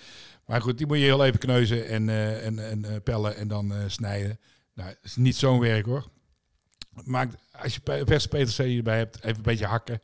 maar 0.46 0.62
goed, 0.62 0.78
die 0.78 0.88
moet 0.88 0.98
je 0.98 1.04
heel 1.04 1.26
even 1.26 1.40
kneuzen 1.40 1.88
en, 1.88 2.10
eh, 2.10 2.46
en, 2.46 2.70
en 2.70 2.86
eh, 2.86 3.02
pellen 3.04 3.36
en 3.36 3.48
dan 3.48 3.74
eh, 3.74 3.84
snijden. 3.88 4.40
Nou, 4.74 4.90
het 4.90 5.00
is 5.04 5.16
niet 5.16 5.36
zo'n 5.36 5.60
werk 5.60 5.86
hoor. 5.86 6.10
Maak, 7.04 7.32
als 7.52 7.74
je 7.76 8.04
verse 8.06 8.28
peterselie 8.28 8.78
erbij 8.78 8.98
hebt, 8.98 9.24
even 9.24 9.36
een 9.36 9.42
beetje 9.42 9.66
hakken 9.66 10.02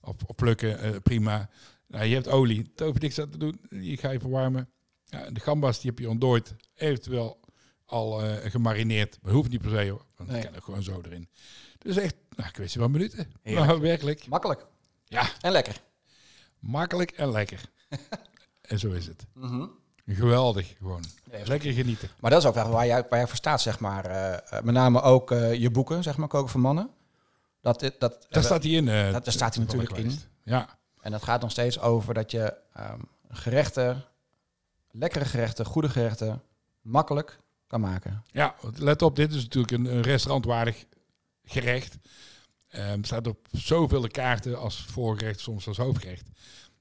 of, 0.00 0.16
of 0.26 0.34
plukken, 0.34 1.02
prima. 1.02 1.50
Nou, 1.86 2.04
je 2.04 2.14
hebt 2.14 2.28
olie, 2.28 2.72
hoeft 2.76 3.02
niks 3.02 3.18
aan 3.18 3.30
te 3.30 3.38
doen. 3.38 3.60
Die 3.68 3.96
ga 3.96 4.10
je 4.10 4.20
verwarmen. 4.20 4.68
Ja, 5.04 5.30
de 5.30 5.40
gambas 5.40 5.80
die 5.80 5.90
heb 5.90 5.98
je 5.98 6.08
ontdooid, 6.08 6.54
eventueel 6.74 7.40
al 7.86 8.22
eh, 8.22 8.50
gemarineerd. 8.50 9.18
Maar 9.22 9.32
hoeft 9.32 9.50
niet 9.50 9.60
per 9.60 9.70
se 9.70 9.90
hoor, 9.90 10.04
want 10.16 10.30
Nee. 10.30 10.38
ik 10.38 10.44
kan 10.46 10.54
er 10.54 10.62
gewoon 10.62 10.82
zo 10.82 11.00
erin. 11.04 11.28
Dus 11.78 11.96
echt, 11.96 12.14
nou, 12.36 12.48
ik 12.48 12.56
weet 12.56 12.74
wel 12.74 12.88
minuten. 12.88 13.32
Heerlijk. 13.42 13.66
Nou, 13.66 13.80
werkelijk. 13.80 14.26
Makkelijk. 14.26 14.66
Ja, 15.04 15.28
En 15.40 15.52
lekker. 15.52 15.80
makkelijk 16.58 17.10
en 17.10 17.30
lekker. 17.30 17.60
en 18.68 18.78
zo 18.78 18.90
is 18.92 19.06
het. 19.06 19.26
Mhm. 19.32 19.66
Geweldig 20.06 20.74
gewoon. 20.78 21.04
Lekker 21.44 21.72
genieten. 21.72 22.08
Maar 22.20 22.30
dat 22.30 22.42
is 22.42 22.48
ook 22.48 22.54
waar 22.54 22.86
jij, 22.86 23.06
waar 23.08 23.18
jij 23.18 23.26
voor 23.28 23.36
staat, 23.36 23.60
zeg 23.60 23.80
maar. 23.80 24.04
eh, 24.04 24.62
met 24.62 24.74
name 24.74 25.00
ook 25.02 25.30
je 25.30 25.70
boeken, 25.70 26.02
zeg 26.02 26.16
maar, 26.16 26.28
Koken 26.28 26.50
voor 26.50 26.60
Mannen. 26.60 26.90
Dat, 27.60 27.80
dat, 27.98 28.26
Daar 28.28 28.42
staat 28.44 28.62
hij 28.62 28.72
in. 28.72 28.84
dat- 28.86 29.24
daar 29.24 29.32
staat 29.32 29.54
hij 29.54 29.64
natuurlijk 29.64 29.96
in. 29.96 30.18
Ja, 30.42 30.78
En 31.00 31.10
dat 31.10 31.22
gaat 31.22 31.40
nog 31.40 31.50
steeds 31.50 31.80
over 31.80 32.14
dat 32.14 32.30
je 32.30 32.54
ehm, 32.72 33.00
gerechten, 33.30 34.04
lekkere 34.90 35.24
gerechten, 35.24 35.64
goede 35.64 35.88
gerechten, 35.88 36.42
makkelijk 36.82 37.38
kan 37.80 37.90
maken. 37.90 38.22
ja, 38.30 38.54
let 38.76 39.02
op, 39.02 39.16
dit 39.16 39.32
is 39.34 39.42
natuurlijk 39.42 39.72
een, 39.72 39.84
een 39.96 40.02
restaurantwaardig 40.02 40.84
gerecht. 41.44 41.98
Ehm 42.68 43.02
staat 43.02 43.26
op 43.26 43.48
zoveel 43.52 44.08
kaarten 44.08 44.58
als 44.58 44.84
voorgerecht, 44.88 45.40
soms 45.40 45.66
als 45.66 45.76
hoofdgerecht. 45.76 46.28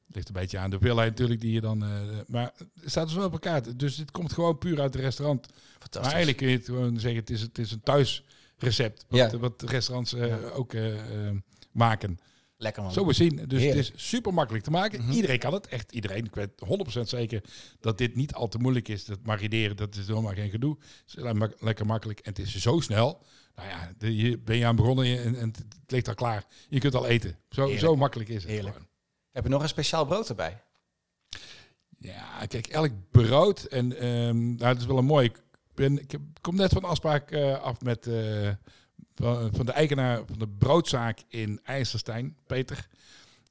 Ligt 0.07 0.27
een 0.27 0.33
beetje 0.33 0.57
aan 0.57 0.69
de 0.69 0.75
hoeveelheid 0.75 1.09
natuurlijk 1.09 1.41
die 1.41 1.51
je 1.53 1.61
dan... 1.61 1.83
eh, 1.83 1.89
maar 2.27 2.51
het 2.81 2.89
staat 2.89 3.07
dus 3.07 3.15
wel 3.15 3.25
op 3.25 3.39
kaarten. 3.39 3.77
Dus 3.77 3.95
dit 3.95 4.11
komt 4.11 4.33
gewoon 4.33 4.57
puur 4.57 4.81
uit 4.81 4.93
het 4.93 5.03
restaurant. 5.03 5.45
Fantastisch. 5.79 6.01
Maar 6.01 6.11
eigenlijk 6.11 6.37
kun 6.37 6.47
je 6.49 6.57
het 6.57 6.65
gewoon 6.65 6.99
zeggen, 6.99 7.19
het 7.19 7.29
is, 7.29 7.41
het 7.41 7.57
is 7.57 7.71
een 7.71 7.81
thuisrecept. 7.83 9.05
Wat, 9.09 9.31
Ja. 9.31 9.37
wat 9.37 9.59
de 9.59 9.65
restaurants 9.65 10.13
eh, 10.13 10.27
Ja. 10.27 10.37
ook 10.49 10.73
eh, 10.73 10.93
maken. 11.71 12.19
Lekker 12.57 12.83
man. 12.83 12.91
Zo 12.91 13.05
we 13.05 13.13
zien. 13.13 13.35
Dus 13.35 13.61
Heerlijk. 13.61 13.87
het 13.87 13.95
is 13.95 14.07
super 14.09 14.33
makkelijk 14.33 14.63
te 14.63 14.71
maken. 14.71 15.01
Mhm. 15.01 15.11
Iedereen 15.11 15.39
kan 15.39 15.53
het. 15.53 15.67
Echt 15.67 15.91
iedereen. 15.91 16.25
Ik 16.25 16.35
weet 16.35 16.49
100% 16.99 17.01
zeker 17.01 17.43
dat 17.79 17.97
dit 17.97 18.15
niet 18.15 18.33
al 18.33 18.47
te 18.47 18.57
moeilijk 18.57 18.87
is. 18.87 19.05
Dat 19.05 19.19
marineren, 19.23 19.75
dat 19.75 19.95
is 19.95 20.07
helemaal 20.07 20.33
geen 20.33 20.49
gedoe. 20.49 20.77
Het 21.05 21.17
is 21.17 21.49
lekker 21.59 21.85
makkelijk. 21.85 22.19
En 22.19 22.29
het 22.29 22.39
is 22.39 22.55
zo 22.55 22.79
snel. 22.79 23.21
Nou 23.55 23.69
ja, 23.69 23.91
de, 23.97 24.07
hier 24.07 24.43
ben 24.43 24.57
je 24.57 24.65
aan 24.65 24.75
begonnen 24.75 25.05
en, 25.23 25.35
en 25.35 25.47
het 25.47 25.91
ligt 25.91 26.07
al 26.07 26.13
klaar. 26.13 26.45
Je 26.69 26.79
kunt 26.79 26.95
al 26.95 27.07
eten. 27.07 27.37
Zo, 27.49 27.61
Heerlijk. 27.61 27.79
zo 27.79 27.95
makkelijk 27.95 28.29
is 28.29 28.43
het 28.43 28.51
Heerlijk. 28.51 28.75
gewoon. 28.75 28.89
Heb 29.31 29.43
je 29.43 29.49
nog 29.49 29.61
een 29.61 29.67
speciaal 29.67 30.05
brood 30.05 30.29
erbij? 30.29 30.61
Ja, 31.99 32.45
kijk, 32.47 32.67
elk 32.67 32.91
brood. 33.11 33.63
En 33.63 33.97
ehm 33.99 34.55
nou, 34.55 34.65
het 34.65 34.79
is 34.79 34.85
wel 34.85 34.97
een 34.97 35.05
mooi. 35.05 35.25
Ik, 35.25 35.41
ben, 35.73 35.99
ik 35.99 36.17
kom 36.41 36.55
net 36.55 36.71
van 36.73 36.83
afspraak 36.83 37.31
eh, 37.31 37.61
af 37.61 37.81
met 37.81 38.07
eh, 38.07 38.49
van, 39.15 39.49
van 39.53 39.65
de 39.65 39.71
eigenaar 39.71 40.21
van 40.25 40.39
de 40.39 40.47
broodzaak 40.47 41.19
in 41.27 41.59
IJsselstein, 41.63 42.35
Peter. 42.47 42.87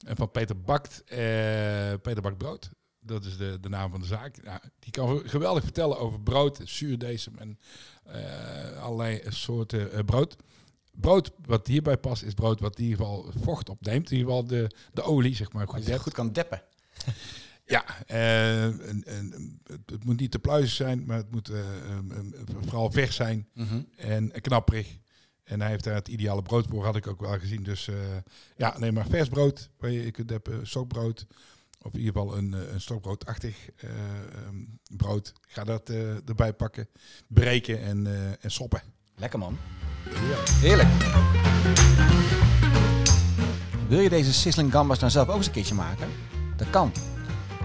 En 0.05 0.15
van 0.15 0.31
Peter 0.31 0.61
Bakt, 0.61 1.03
eh, 1.05 1.17
Peter 2.01 2.21
Bakt 2.21 2.37
Brood. 2.37 2.69
Dat 2.99 3.25
is 3.25 3.37
de, 3.37 3.57
de 3.61 3.69
naam 3.69 3.91
van 3.91 3.99
de 3.99 4.05
zaak. 4.05 4.61
Die 4.79 4.91
kan 4.91 5.21
geweldig 5.25 5.63
vertellen 5.63 5.99
over 5.99 6.21
brood, 6.21 6.59
zuurdesem 6.63 7.37
en 7.37 7.59
eh, 8.03 8.81
allerlei 8.81 9.21
soorten 9.27 9.91
eh, 9.91 10.03
brood. 10.05 10.35
Brood 10.91 11.31
wat 11.45 11.67
hierbij 11.67 11.97
past, 11.97 12.23
is 12.23 12.33
brood 12.33 12.59
wat 12.59 12.77
in 12.77 12.83
ieder 12.83 12.97
geval 12.97 13.31
vocht 13.41 13.69
opneemt. 13.69 14.11
In 14.11 14.17
ieder 14.17 14.31
geval 14.31 14.47
de, 14.47 14.71
de 14.93 15.01
olie, 15.01 15.35
zeg 15.35 15.51
maar. 15.51 15.67
Goed, 15.67 15.95
Goed 15.95 16.13
kan 16.13 16.31
deppen. 16.31 16.61
ja, 17.65 17.85
eh, 18.07 18.63
en, 18.63 19.03
en, 19.05 19.59
het, 19.85 20.03
moet 20.05 20.19
niet 20.19 20.31
te 20.31 20.39
pluizen 20.39 20.75
zijn, 20.75 21.05
maar 21.05 21.17
het 21.17 21.31
moet 21.31 21.49
eh, 21.49 21.59
vooral 22.61 22.91
vers 22.91 23.15
zijn 23.15 23.47
en 23.95 24.31
knapperig. 24.41 24.97
En 25.43 25.61
hij 25.61 25.69
heeft 25.69 25.83
daar 25.83 25.93
het 25.93 26.07
ideale 26.07 26.41
brood 26.41 26.65
voor, 26.69 26.85
had 26.85 26.95
ik 26.95 27.07
ook 27.07 27.21
wel 27.21 27.39
gezien. 27.39 27.63
Dus 27.63 27.87
eh, 27.87 27.95
ja, 28.55 28.75
neem 28.79 28.93
maar 28.93 29.07
vers 29.07 29.29
brood. 29.29 29.69
Waar 29.77 29.91
je, 29.91 30.11
kunt 30.11 30.29
hebben 30.29 30.67
stokbrood. 30.67 31.25
Of 31.81 31.93
in 31.93 31.99
ieder 31.99 32.13
geval 32.13 32.37
een, 32.37 32.53
eh, 32.53 32.73
een 32.73 32.81
stokbroodachtig 32.81 33.69
eh, 33.75 33.89
ehm, 33.89 34.55
brood. 34.97 35.33
Ga 35.47 35.63
dat 35.63 35.89
eh, 35.89 36.27
erbij 36.27 36.53
pakken. 36.53 36.87
Breken 37.27 37.81
en, 37.81 38.07
eh, 38.07 38.29
en 38.39 38.51
soppen. 38.51 38.81
Lekker 39.15 39.39
man. 39.39 39.57
Heerlijk. 40.09 40.49
Heerlijk. 40.49 40.89
Wil 43.87 43.99
je 43.99 44.09
deze 44.09 44.33
sizzling 44.33 44.71
gambas 44.71 44.99
nou 44.99 45.11
zelf 45.11 45.27
ook 45.27 45.35
eens 45.35 45.45
een 45.45 45.51
keertje 45.51 45.75
maken? 45.75 46.07
Dat 46.57 46.69
kan. 46.69 46.91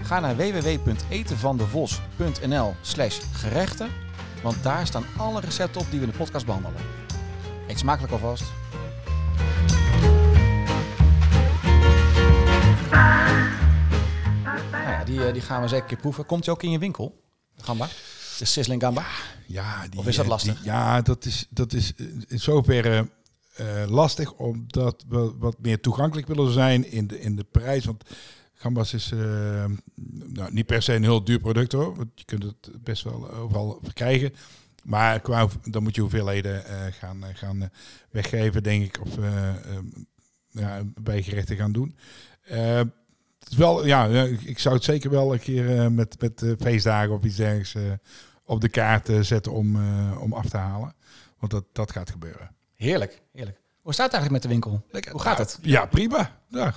Ga 0.01 0.19
naar 0.19 0.35
www.etenvandevos.nl 0.35 2.75
slash 2.81 3.19
gerechten, 3.33 3.89
want 4.43 4.63
daar 4.63 4.87
staan 4.87 5.03
alle 5.17 5.39
recepten 5.39 5.81
op 5.81 5.87
die 5.89 5.99
we 5.99 6.05
in 6.05 6.11
de 6.11 6.17
podcast 6.17 6.45
behandelen. 6.45 6.81
Eet 7.69 7.79
smakelijk 7.79 8.11
alvast. 8.13 8.43
Nou 14.71 14.83
ja, 14.83 15.03
die, 15.03 15.25
eh, 15.25 15.33
die 15.33 15.41
gaan 15.41 15.61
we 15.61 15.67
zeker 15.67 15.83
een 15.83 15.89
keer 15.89 15.97
proeven. 15.99 16.25
Komt 16.25 16.43
die 16.43 16.53
ook 16.53 16.63
in 16.63 16.71
je 16.71 16.79
winkel? 16.79 17.21
Gamba? 17.57 17.87
De 18.37 18.45
sizzling 18.45 18.81
gamba? 18.81 19.05
Ja, 19.47 19.87
die, 19.87 19.99
Of 19.99 20.07
is 20.07 20.15
dat 20.15 20.25
eh, 20.25 20.31
lastig? 20.31 20.55
die- 20.55 20.65
ja, 20.65 21.01
dat 21.01 21.25
is, 21.25 21.47
dat 21.49 21.73
is 21.73 21.93
in 22.27 22.39
zoverre 22.39 23.09
eh, 23.55 23.83
lastig, 23.87 24.33
omdat 24.33 25.05
we 25.07 25.33
wat 25.39 25.55
meer 25.61 25.79
toegankelijk 25.81 26.27
willen 26.27 26.51
zijn 26.53 26.91
in 26.91 27.07
de, 27.07 27.19
in 27.21 27.35
de 27.35 27.43
prijs. 27.43 27.85
Want 27.85 28.03
gambas 28.53 28.93
is 28.93 29.11
eh, 29.11 29.19
nou, 30.33 30.51
niet 30.53 30.65
per 30.65 30.81
se 30.81 30.93
een 30.93 31.03
heel 31.03 31.23
duur 31.23 31.39
product 31.39 31.71
hoor. 31.71 31.95
Want 31.95 32.09
je 32.15 32.25
kunt 32.25 32.43
het 32.43 32.69
best 32.83 33.03
wel 33.03 33.31
overal 33.31 33.79
verkrijgen. 33.83 34.33
Maar 34.89 35.19
qua, 35.19 35.47
dan 35.63 35.83
moet 35.83 35.95
je 35.95 36.01
hoeveelheden 36.01 36.65
eh, 36.65 36.77
gaan, 36.91 37.23
eh, 37.23 37.29
gaan 37.35 37.61
eh, 37.61 37.67
weggeven, 38.11 38.63
denk 38.63 38.85
ik. 38.85 39.01
Of 39.01 39.17
eh, 39.17 39.49
ehm, 39.49 39.85
ja, 40.49 40.81
bij 41.01 41.23
gerechten 41.23 41.55
gaan 41.55 41.71
doen. 41.71 41.95
Het 43.39 43.49
is 43.49 43.57
wel, 43.57 43.85
ja, 43.85 44.05
ik 44.45 44.59
zou 44.59 44.75
het 44.75 44.83
zeker 44.83 45.09
wel 45.09 45.33
een 45.33 45.39
keer 45.39 45.91
met, 45.91 46.21
met 46.21 46.55
feestdagen 46.59 47.13
of 47.13 47.23
iets 47.23 47.35
dergelijks 47.35 47.75
op 48.43 48.61
de 48.61 48.69
kaart 48.69 49.09
zetten 49.21 49.51
om, 49.51 49.75
om 50.17 50.33
af 50.33 50.49
te 50.49 50.57
halen. 50.57 50.93
Want 51.39 51.51
dat, 51.51 51.63
dat 51.71 51.91
gaat 51.91 52.09
gebeuren. 52.09 52.51
Heerlijk, 52.75 53.21
heerlijk. 53.33 53.57
Hoe 53.81 53.93
staat 53.93 54.11
het 54.11 54.15
eigenlijk 54.15 54.31
met 54.31 54.41
de 54.41 54.59
winkel? 54.59 54.85
Lekker. 54.91 55.11
Hoe 55.11 55.21
gaat 55.21 55.37
Nou, 55.37 55.49
het? 55.49 55.59
Ja, 55.61 55.85
prima. 55.85 56.39
Ja. 56.47 56.73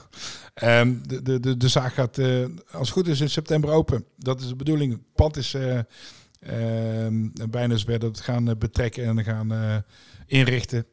Ehm, 0.55 0.95
de, 1.07 1.23
de, 1.23 1.41
de, 1.41 1.57
de 1.57 1.69
zaak 1.69 1.93
gaat, 1.93 2.19
als 2.71 2.89
het 2.89 2.91
goed 2.91 3.09
is, 3.09 3.21
in 3.21 3.31
september 3.31 3.71
open. 3.71 4.05
Dat 4.17 4.41
is 4.41 4.49
de 4.49 4.57
bedoeling. 4.57 4.93
Het 4.93 5.13
pand 5.15 5.37
is 5.37 5.57
ehm, 6.43 7.29
bijna 7.51 7.77
zover 7.77 7.99
dat 7.99 8.11
we 8.11 8.17
het 8.17 8.21
gaan 8.21 8.49
eh, 8.49 8.57
betrekken 8.57 9.05
en 9.05 9.25
gaan 9.25 9.53
eh, 9.53 9.77
inrichten. 10.27 10.87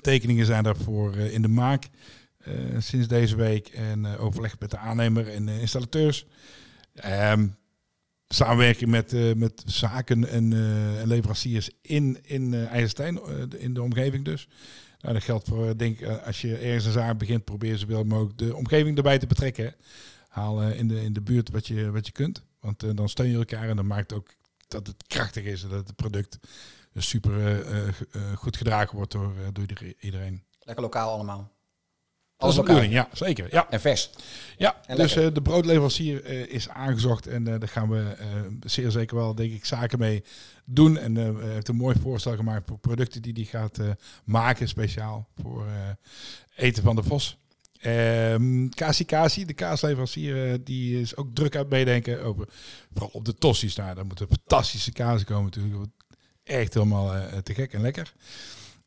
Tekeningen 0.00 0.46
zijn 0.46 0.62
daarvoor 0.62 1.14
eh, 1.14 1.32
in 1.32 1.42
de 1.42 1.48
maak 1.48 1.88
sinds 2.78 3.08
deze 3.08 3.36
week. 3.36 3.68
En 3.68 4.06
overleg 4.06 4.58
met 4.58 4.70
de 4.70 4.78
aannemer 4.78 5.28
en 5.28 5.48
installateurs. 5.48 6.26
Ehm, 6.94 7.48
samenwerking 8.28 8.90
met, 8.90 9.36
met 9.36 9.62
zaken 9.66 10.28
en, 10.28 11.06
leveranciers 11.06 11.70
in, 11.82 12.18
in 12.22 12.54
in 13.58 13.74
de 13.74 13.82
omgeving 13.82 14.24
dus. 14.24 14.48
Nou, 15.00 15.14
dat 15.14 15.22
geldt 15.22 15.48
voor, 15.48 15.78
denk 15.78 16.02
als 16.02 16.40
je 16.40 16.56
ergens 16.56 16.84
een 16.84 16.92
zaak 16.92 17.18
begint, 17.18 17.44
probeer 17.44 17.78
zoveel 17.78 18.04
mogelijk 18.04 18.38
de 18.38 18.56
omgeving 18.56 18.96
erbij 18.96 19.18
te 19.18 19.26
betrekken. 19.26 19.74
Haal 20.28 20.62
in, 20.62 20.88
de, 20.88 21.02
in 21.02 21.12
de 21.12 21.22
buurt 21.22 21.50
wat 21.50 21.66
je, 21.66 21.90
wat 21.90 22.06
je 22.06 22.12
kunt. 22.12 22.42
Want 22.60 22.96
dan 22.96 23.08
steun 23.08 23.30
je 23.30 23.36
elkaar 23.36 23.68
en 23.68 23.76
dan 23.76 23.86
maakt 23.86 24.12
ook 24.12 24.36
dat 24.68 24.86
het 24.86 25.06
krachtig 25.06 25.44
is 25.44 25.62
en 25.62 25.68
dat 25.68 25.86
het 25.86 25.96
product 25.96 26.38
super 27.02 27.46
eh, 27.46 27.58
eh, 27.58 27.88
eh, 27.88 28.36
goed 28.36 28.56
gedragen 28.56 28.96
wordt 28.96 29.12
door, 29.12 29.34
door 29.52 29.66
iedereen-. 30.00 30.44
Lekker 30.60 30.84
lokaal 30.84 31.10
allemaal. 31.12 31.54
Dat 32.36 32.48
is 32.48 32.54
Alles 32.54 32.54
de 32.54 32.60
lokaal. 32.60 32.74
bedoeling, 32.74 33.10
ja, 33.10 33.26
zeker. 33.26 33.48
Ja, 33.50 33.70
En 33.70 33.80
vers. 33.80 34.10
ja. 34.56 34.80
En 34.86 34.96
dus 34.96 35.12
de 35.12 35.42
broodleverancier 35.42 36.48
is 36.50 36.68
aangezocht 36.68 37.26
en 37.26 37.44
daar 37.44 37.68
gaan 37.68 37.88
we 37.88 38.16
zeer 38.60 38.90
zeker 38.90 39.16
wel, 39.16 39.34
denk 39.34 39.52
ik, 39.52 39.64
zaken 39.64 39.98
mee 39.98 40.24
doen. 40.64 40.98
En 40.98 41.16
heeft 41.50 41.68
een 41.68 41.76
mooi 41.76 41.96
voorstel 42.00 42.36
gemaakt 42.36 42.68
voor 42.68 42.78
producten 42.78 43.22
die 43.22 43.32
hij 43.32 43.44
gaat 43.44 43.78
maken, 44.24 44.68
speciaal 44.68 45.28
voor 45.42 45.66
eten 46.56 46.82
van 46.82 46.96
de 46.96 47.02
Vos. 47.02 47.38
Ehm 47.86 48.68
Kasi 48.68 49.04
Kasi, 49.04 49.44
de 49.44 49.52
kaasleverancier, 49.52 50.52
eh, 50.52 50.58
die 50.64 51.00
is 51.00 51.16
ook 51.16 51.28
druk 51.34 51.54
aan 51.54 51.60
het 51.60 51.70
meedenken 51.70 52.22
over, 52.22 52.48
vooral 52.92 53.10
op 53.12 53.24
de 53.24 53.34
tossies. 53.34 53.76
Nou, 53.76 53.94
daar 53.94 54.06
moeten 54.06 54.28
fantastische 54.28 54.92
kazen 54.92 55.26
komen 55.26 55.44
natuurlijk. 55.44 55.90
Echt 56.44 56.74
helemaal 56.74 57.14
eh, 57.14 57.38
te 57.38 57.54
gek 57.54 57.72
en 57.72 57.80
lekker. 57.80 58.12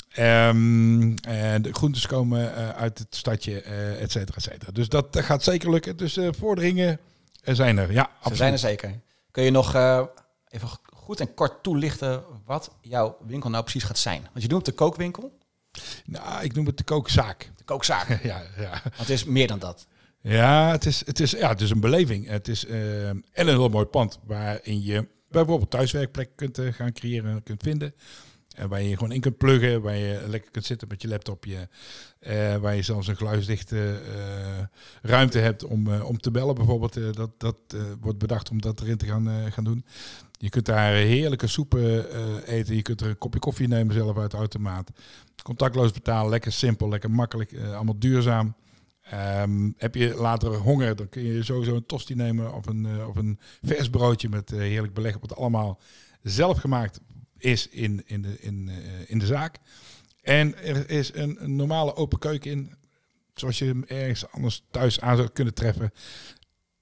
Ehm, 0.10 1.13
en 1.22 1.62
de 1.62 1.74
groentes 1.74 2.08
komen 2.08 2.56
eh, 2.56 2.70
uit 2.70 2.98
het 2.98 3.15
stadje, 3.15 3.62
eh 3.62 4.01
et 4.01 4.12
cetera, 4.12 4.38
et 4.38 4.44
cetera. 4.44 4.72
Dus 4.72 4.89
dat, 4.89 5.08
gaat 5.20 5.44
zeker 5.44 5.70
lukken. 5.70 5.98
Dus 5.98 6.18
vorderingen 6.29 7.00
er 7.44 7.56
zijn 7.56 7.77
er, 7.77 7.91
ja, 7.91 8.03
Ze 8.03 8.10
absoluut. 8.15 8.38
zijn 8.38 8.51
er 8.53 8.60
zeker. 8.60 9.00
Kun 9.32 9.44
je 9.44 9.51
nog 9.51 9.75
even 10.48 10.70
goed 10.84 11.20
en 11.20 11.34
kort 11.34 11.63
toelichten 11.63 12.24
wat 12.46 12.72
jouw 12.82 13.18
winkel 13.25 13.50
nou 13.50 13.63
precies 13.63 13.84
gaat 13.84 13.98
zijn? 13.98 14.22
Want 14.32 14.44
je 14.44 14.50
noemt 14.50 14.65
de 14.65 14.72
kookwinkel, 14.72 15.38
Nou, 16.06 16.44
ik 16.44 16.54
noem 16.54 16.66
het 16.66 16.78
de 16.78 16.84
kookzaak. 16.84 17.52
de 17.56 17.64
kookzaak. 17.64 18.24
ja, 18.24 18.44
ja. 18.58 18.70
Want 18.84 18.98
het 18.98 19.10
is 19.10 19.24
meer 19.24 19.48
dan 19.48 19.60
dat. 19.60 19.88
ja, 20.22 20.72
het 20.72 20.86
is, 20.86 21.06
het 21.06 21.20
is, 21.20 21.32
ja, 21.32 21.50
het 21.50 21.62
is 21.62 21.70
een 21.70 21.80
beleving. 21.80 22.28
Het 22.28 22.48
is 22.48 22.66
eh, 22.66 23.10
en 23.10 23.24
een 23.34 23.48
heel 23.48 23.70
mooi 23.70 23.86
pand 23.86 24.20
waarin 24.26 24.84
je 24.84 25.08
bijvoorbeeld 25.30 25.72
thuiswerkplek 25.72 26.30
kunt 26.36 26.58
eh, 26.58 26.74
gaan 26.74 26.94
creëren 26.94 27.32
en 27.32 27.44
kunt 27.44 27.64
vinden. 27.64 27.94
En 28.56 28.70
waar 28.70 28.82
je 28.82 28.94
gewoon 28.94 29.12
in 29.12 29.22
kunt 29.22 29.38
pluggen, 29.38 29.82
waar 29.82 29.96
je 29.96 30.24
lekker 30.28 30.52
kunt 30.52 30.66
zitten 30.66 30.88
met 30.88 31.02
je 31.02 31.08
laptopje. 31.08 31.70
eh, 32.20 32.56
waar 32.56 32.76
je 32.76 32.82
zelfs 32.82 33.08
een 33.08 33.18
geluidsdichte 33.18 34.02
ruimte 35.02 35.40
hebt 35.40 35.64
om, 35.64 36.02
om 36.02 36.20
te 36.20 36.32
bellen 36.32 36.56
bijvoorbeeld. 36.56 37.16
dat 37.16 37.30
dat 37.38 37.58
wordt 38.00 38.18
bedacht 38.18 38.50
om 38.50 38.62
dat 38.62 38.82
erin 38.82 38.98
te 38.98 39.06
gaan, 39.06 39.52
gaan 39.52 39.64
doen. 39.64 39.86
Je 40.41 40.50
kunt 40.50 40.65
daar 40.65 40.93
heerlijke 40.93 41.48
soepen 41.48 42.12
eh, 42.12 42.58
eten. 42.58 42.75
Je 42.75 42.81
kunt 42.81 43.01
er 43.01 43.08
een 43.08 43.17
kopje 43.17 43.39
koffie 43.39 43.67
nemen 43.67 43.93
zelf 43.93 44.17
uit 44.17 44.31
de 44.31 44.38
automaat. 44.38 44.91
Contactloos 45.43 45.91
betalen, 45.91 46.29
lekker 46.29 46.51
simpel, 46.51 46.89
lekker 46.89 47.12
makkelijk, 47.12 47.51
eh, 47.51 47.75
allemaal 47.75 48.00
duurzaam. 48.00 48.55
Ehm, 49.01 49.72
heb 49.77 49.96
je 49.96 50.15
later 50.15 50.55
honger, 50.55 50.96
dan 50.96 51.10
kun 51.10 51.24
je 51.24 51.43
sowieso 51.43 51.75
een 51.75 51.86
tosti 51.86 52.15
nemen 52.15 52.53
of 52.53 52.65
een, 52.65 53.05
of 53.08 53.15
een 53.15 53.39
vers 53.62 53.89
broodje 53.89 54.29
met 54.29 54.50
heerlijk 54.50 54.93
beleg. 54.93 55.17
Wat 55.19 55.36
allemaal 55.36 55.79
zelf 56.22 56.58
gemaakt 56.58 57.00
is 57.38 57.67
in, 57.67 58.03
in, 58.05 58.22
de, 58.22 58.39
in, 58.39 58.69
in 59.08 59.19
de 59.19 59.25
zaak. 59.25 59.58
En 60.22 60.58
er 60.63 60.89
is 60.89 61.13
een, 61.13 61.38
normale 61.55 61.96
open 61.96 62.19
keuken 62.19 62.51
in, 62.51 62.74
zoals 63.34 63.58
je 63.58 63.65
hem 63.65 63.84
ergens 63.88 64.31
anders 64.31 64.63
thuis 64.72 65.01
aan 65.01 65.15
zou 65.15 65.29
kunnen 65.29 65.53
treffen. 65.53 65.91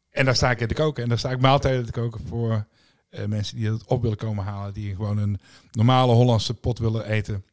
En 0.10 0.26
daar 0.26 0.36
sta 0.36 0.52
ik 0.52 0.62
in 0.62 0.68
te 0.68 0.74
koken. 0.74 1.04
En 1.04 1.10
daar 1.10 1.20
sta 1.20 1.32
ik 1.32 1.40
maaltijden 1.40 1.86
te 1.86 1.92
koken 1.92 2.28
voor 2.28 2.68
eh, 3.18 3.26
mensen 3.26 3.58
die 3.58 3.72
het 3.72 3.86
op 3.86 4.02
willen 4.02 4.18
komen 4.18 4.44
halen. 4.44 4.74
Die 4.74 4.96
gewoon 4.96 5.18
een 5.18 5.40
normale 5.72 6.14
Hollandse 6.14 6.54
pot 6.54 6.80
willen 6.80 7.06
eten. 7.06 7.44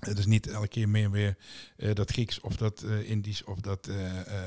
Eh, 0.00 0.14
dus 0.14 0.26
niet 0.26 0.46
elke 0.46 0.68
keer 0.68 0.88
meer 0.88 1.10
weer 1.10 1.36
eh, 1.76 1.94
dat 1.94 2.10
Grieks 2.10 2.40
of 2.40 2.56
dat 2.56 2.82
eh, 2.82 3.10
Indisch 3.10 3.44
of 3.44 3.60
dat 3.60 3.90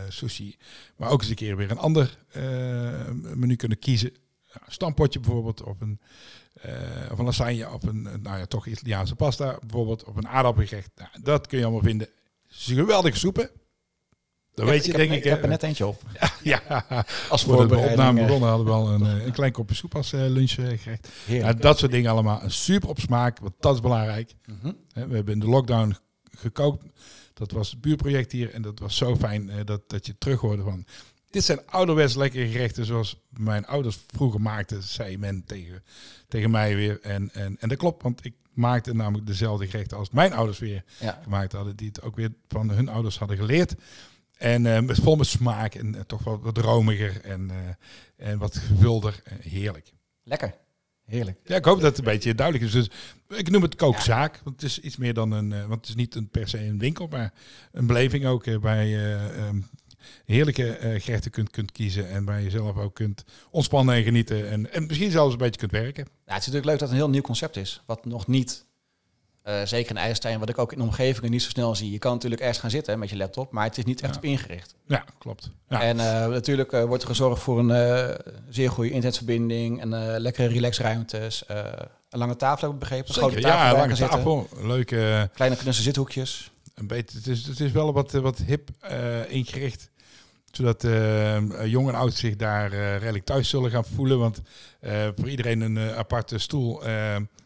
sushi. 0.10 0.58
Maar 0.96 1.10
ook 1.10 1.20
eens 1.20 1.29
een 1.29 1.36
keer 1.36 1.58
weer 1.58 1.72
een 1.72 1.77
ander 1.77 2.18
menu 3.36 3.56
kunnen 3.56 3.79
kiezen. 3.79 4.12
Ja, 4.46 4.62
een 4.65 4.72
stampotje 4.72 5.20
bijvoorbeeld, 5.20 5.63
of 5.63 5.82
een, 5.82 6.00
lasagne, 7.18 7.70
of 7.70 7.84
een, 7.84 8.01
nou 8.01 8.38
ja, 8.38 8.46
toch 8.46 8.65
Italiaanse 8.65 9.15
pasta 9.15 9.58
bijvoorbeeld, 9.60 10.03
of 10.03 10.15
een 10.15 10.27
aardappelgerecht. 10.27 10.89
Nou, 10.96 11.10
dat 11.24 11.48
kun 11.48 11.58
je 11.58 11.63
allemaal 11.63 11.84
vinden. 11.84 12.08
Het 12.48 12.58
geweldige 12.58 13.18
soepen. 13.18 13.50
Dat 14.53 14.68
weet 14.68 14.86
je, 14.86 14.91
denk 14.94 15.12
ik. 15.12 15.18
Ik 15.18 15.24
heb 15.24 15.41
er 15.44 15.50
net 15.50 15.63
eentje 15.63 15.88
op. 15.88 16.01
ja, 16.44 16.86
Als 17.29 17.46
we 17.46 17.51
voorbereiding. 17.51 17.91
opname 17.91 18.20
eh, 18.20 18.25
begonnen 18.25 18.50
hadden 18.50 18.68
we 18.68 18.74
al 18.74 18.89
een, 18.89 19.06
eh, 19.06 19.25
een 19.25 19.32
klein 19.32 19.51
kopje 19.51 19.75
soep 19.75 19.96
als 19.96 20.13
eh, 20.13 20.20
lunchgerecht. 20.27 20.84
Ja, 20.84 20.98
Heerlijk. 21.25 21.62
dat 21.62 21.77
soort 21.79 21.91
dingen 21.91 22.12
allemaal. 22.12 22.41
Super 22.48 22.89
op 22.89 23.00
smaak, 23.00 23.39
want 23.39 23.53
dat 23.60 23.74
is 23.74 23.82
belangrijk. 23.82 24.34
Mhm. 24.46 24.72
We 24.94 25.15
hebben 25.15 25.34
in 25.34 25.39
de 25.39 25.48
lockdown 25.48 25.96
gekookt. 26.38 26.84
Dat 27.34 27.51
was 27.51 27.72
het 27.72 27.82
buurproject 27.82 28.32
hier. 28.32 28.53
En 28.53 28.62
dat 28.62 28.79
was 28.79 28.96
zo 28.98 29.15
fijn 29.15 29.50
eh, 29.50 29.58
dat, 29.65 29.82
dat 29.88 30.06
je 30.06 30.15
terug 30.18 30.39
hoorde 30.39 30.63
van... 30.63 30.86
Dit 31.29 31.44
zijn 31.44 31.60
ouderwets 31.65 32.15
lekkere 32.15 32.48
gerechten 32.48 32.86
zoals 32.86 33.15
mijn 33.29 33.65
ouders 33.65 34.00
vroeger 34.08 34.41
maakten, 34.41 34.84
zei 34.84 35.18
men 35.18 35.44
tegen, 35.46 35.84
tegen 36.27 36.51
mij 36.51 36.75
weer. 36.75 37.00
En, 37.01 37.29
en, 37.34 37.58
en 37.60 37.70
dat 37.70 37.77
klopt, 37.77 38.03
want 38.03 38.25
ik 38.25 38.34
maakte 38.53 38.94
namelijk 38.94 39.27
dezelfde 39.27 39.68
gerechten 39.68 39.98
als 39.98 40.10
mijn 40.10 40.34
ouders 40.34 40.60
weer 40.60 40.84
Ja. 41.00 41.20
gemaakt 41.24 41.51
hadden. 41.51 41.75
Die 41.75 41.88
het 41.88 42.01
ook 42.01 42.15
weer 42.15 42.34
van 42.48 42.70
hun 42.70 42.89
ouders 42.89 43.18
hadden 43.18 43.38
geleerd. 43.38 43.75
En 44.39 44.65
eh, 44.65 44.81
met 44.81 45.00
vol 45.00 45.15
met 45.15 45.27
smaak 45.27 45.75
en 45.75 45.96
eh, 45.96 46.01
toch 46.01 46.24
wat, 46.24 46.39
wat 46.41 46.58
romiger 46.58 47.22
en, 47.22 47.50
eh, 47.50 48.29
en 48.29 48.38
wat 48.38 48.58
gevulder. 48.58 49.22
Heerlijk. 49.41 49.93
Lekker. 50.24 50.55
Heerlijk. 51.05 51.39
Ja, 51.43 51.55
ik 51.55 51.65
hoop 51.65 51.81
dat 51.81 51.89
het 51.89 51.98
een 51.98 52.13
beetje 52.13 52.36
duidelijk 52.36 52.65
is. 52.65 52.72
Dus 52.72 52.89
ik 53.38 53.50
noem 53.50 53.62
het 53.62 53.75
kookzaak, 53.75 54.41
want 54.43 54.62
het 54.62 54.69
is 54.69 54.79
iets 54.79 54.98
meer 54.98 55.13
dan 55.13 55.31
een, 55.31 55.50
want 55.50 55.79
het 55.79 55.89
is 55.89 55.96
niet 55.96 56.15
een, 56.15 56.29
per 56.29 56.48
se 56.48 56.65
een 56.65 56.79
winkel, 56.79 57.08
maar 57.08 57.34
een 57.72 57.88
beleving 57.88 58.25
ook 58.25 58.46
waar 58.46 58.84
je 58.84 58.98
eh, 58.98 59.48
ehm, 59.48 59.62
heerlijke 60.25 60.77
eh, 60.77 61.01
gerechten 61.01 61.31
kunt, 61.31 61.50
kunt 61.50 61.72
kiezen 61.72 62.10
en 62.10 62.25
waar 62.25 62.41
je 62.41 62.50
zelf 62.50 62.77
ook 62.77 62.96
kunt 62.96 63.25
ontspannen 63.51 63.96
en 63.96 64.03
genieten 64.03 64.50
en, 64.50 64.74
en 64.74 64.86
misschien 64.86 65.12
zelfs 65.12 65.31
een 65.31 65.38
beetje 65.38 65.60
kunt 65.60 65.72
werken. 65.72 66.03
Nou, 66.03 66.38
het 66.38 66.39
is 66.39 66.46
natuurlijk 66.46 66.65
leuk 66.65 66.79
dat 66.79 66.88
het 66.89 66.98
een 66.98 67.03
heel 67.03 67.10
nieuw 67.13 67.22
concept 67.22 67.55
is. 67.55 67.81
Wat 67.86 68.05
nog 68.05 68.27
niet, 68.27 68.65
eh, 69.50 69.65
zeker 69.65 69.89
in 69.89 69.98
IJsselstein, 69.98 70.39
wat 70.39 70.50
ik 70.50 70.58
ook 70.58 70.74
in 70.74 70.82
omgevingen 70.82 71.32
niet 71.32 71.41
zo 71.44 71.50
snel 71.50 71.75
zie. 71.75 71.91
Je 71.91 71.98
kan 71.98 72.13
natuurlijk 72.13 72.41
ergens 72.41 72.60
gaan 72.60 72.70
zitten 72.70 73.00
met 73.00 73.10
je 73.10 73.15
laptop, 73.18 73.51
maar 73.51 73.63
het 73.63 73.77
is 73.77 73.84
niet 73.86 74.01
echt 74.01 74.12
Ja. 74.13 74.18
op 74.18 74.24
ingericht. 74.25 74.75
Ja, 74.88 75.03
klopt. 75.18 75.51
Ja. 75.70 75.82
En 75.82 76.00
eh, 76.00 76.27
natuurlijk 76.27 76.72
eh, 76.72 76.84
wordt 76.84 77.03
er 77.03 77.10
gezorgd 77.10 77.41
voor 77.41 77.60
een 77.60 78.18
zeer 78.50 78.70
goede 78.70 78.89
internetverbinding 78.89 79.82
en 79.82 80.18
lekkere 80.20 80.48
relaxruimtes. 80.48 81.44
een 82.10 82.20
lange 82.20 82.36
tafel 82.36 82.63
heb 82.63 82.74
ik 82.74 82.79
begrepen. 82.79 83.13
Zeker, 83.13 83.41
tafel 83.41 83.50
ja, 83.50 83.72
lange 83.72 83.88
kan 83.88 83.96
zitten. 83.96 84.18
tafel, 84.18 84.50
leuke, 84.62 85.29
Kleine 85.34 85.56
knusse 85.56 85.82
zithoekjes. 85.82 86.51
een 86.75 86.88
beetje, 86.88 87.18
het, 87.18 87.27
is, 87.27 87.46
het 87.46 87.60
is 87.60 87.72
wel 87.72 87.94
wat, 87.94 88.12
wat 88.12 88.38
hip 88.38 88.70
ingericht. 89.27 89.89
Zodat 90.51 90.82
jong 91.65 91.88
en 91.88 91.96
oud 91.96 92.13
zich 92.13 92.36
daar 92.36 92.72
eh, 92.72 92.98
redelijk 92.98 93.25
thuis 93.25 93.50
zullen 93.50 93.72
gaan 93.72 93.86
voelen. 93.86 94.20
Want 94.20 94.41
voor 95.15 95.29
iedereen 95.29 95.62
een 95.62 95.79
aparte 95.79 96.38
stoel 96.38 96.82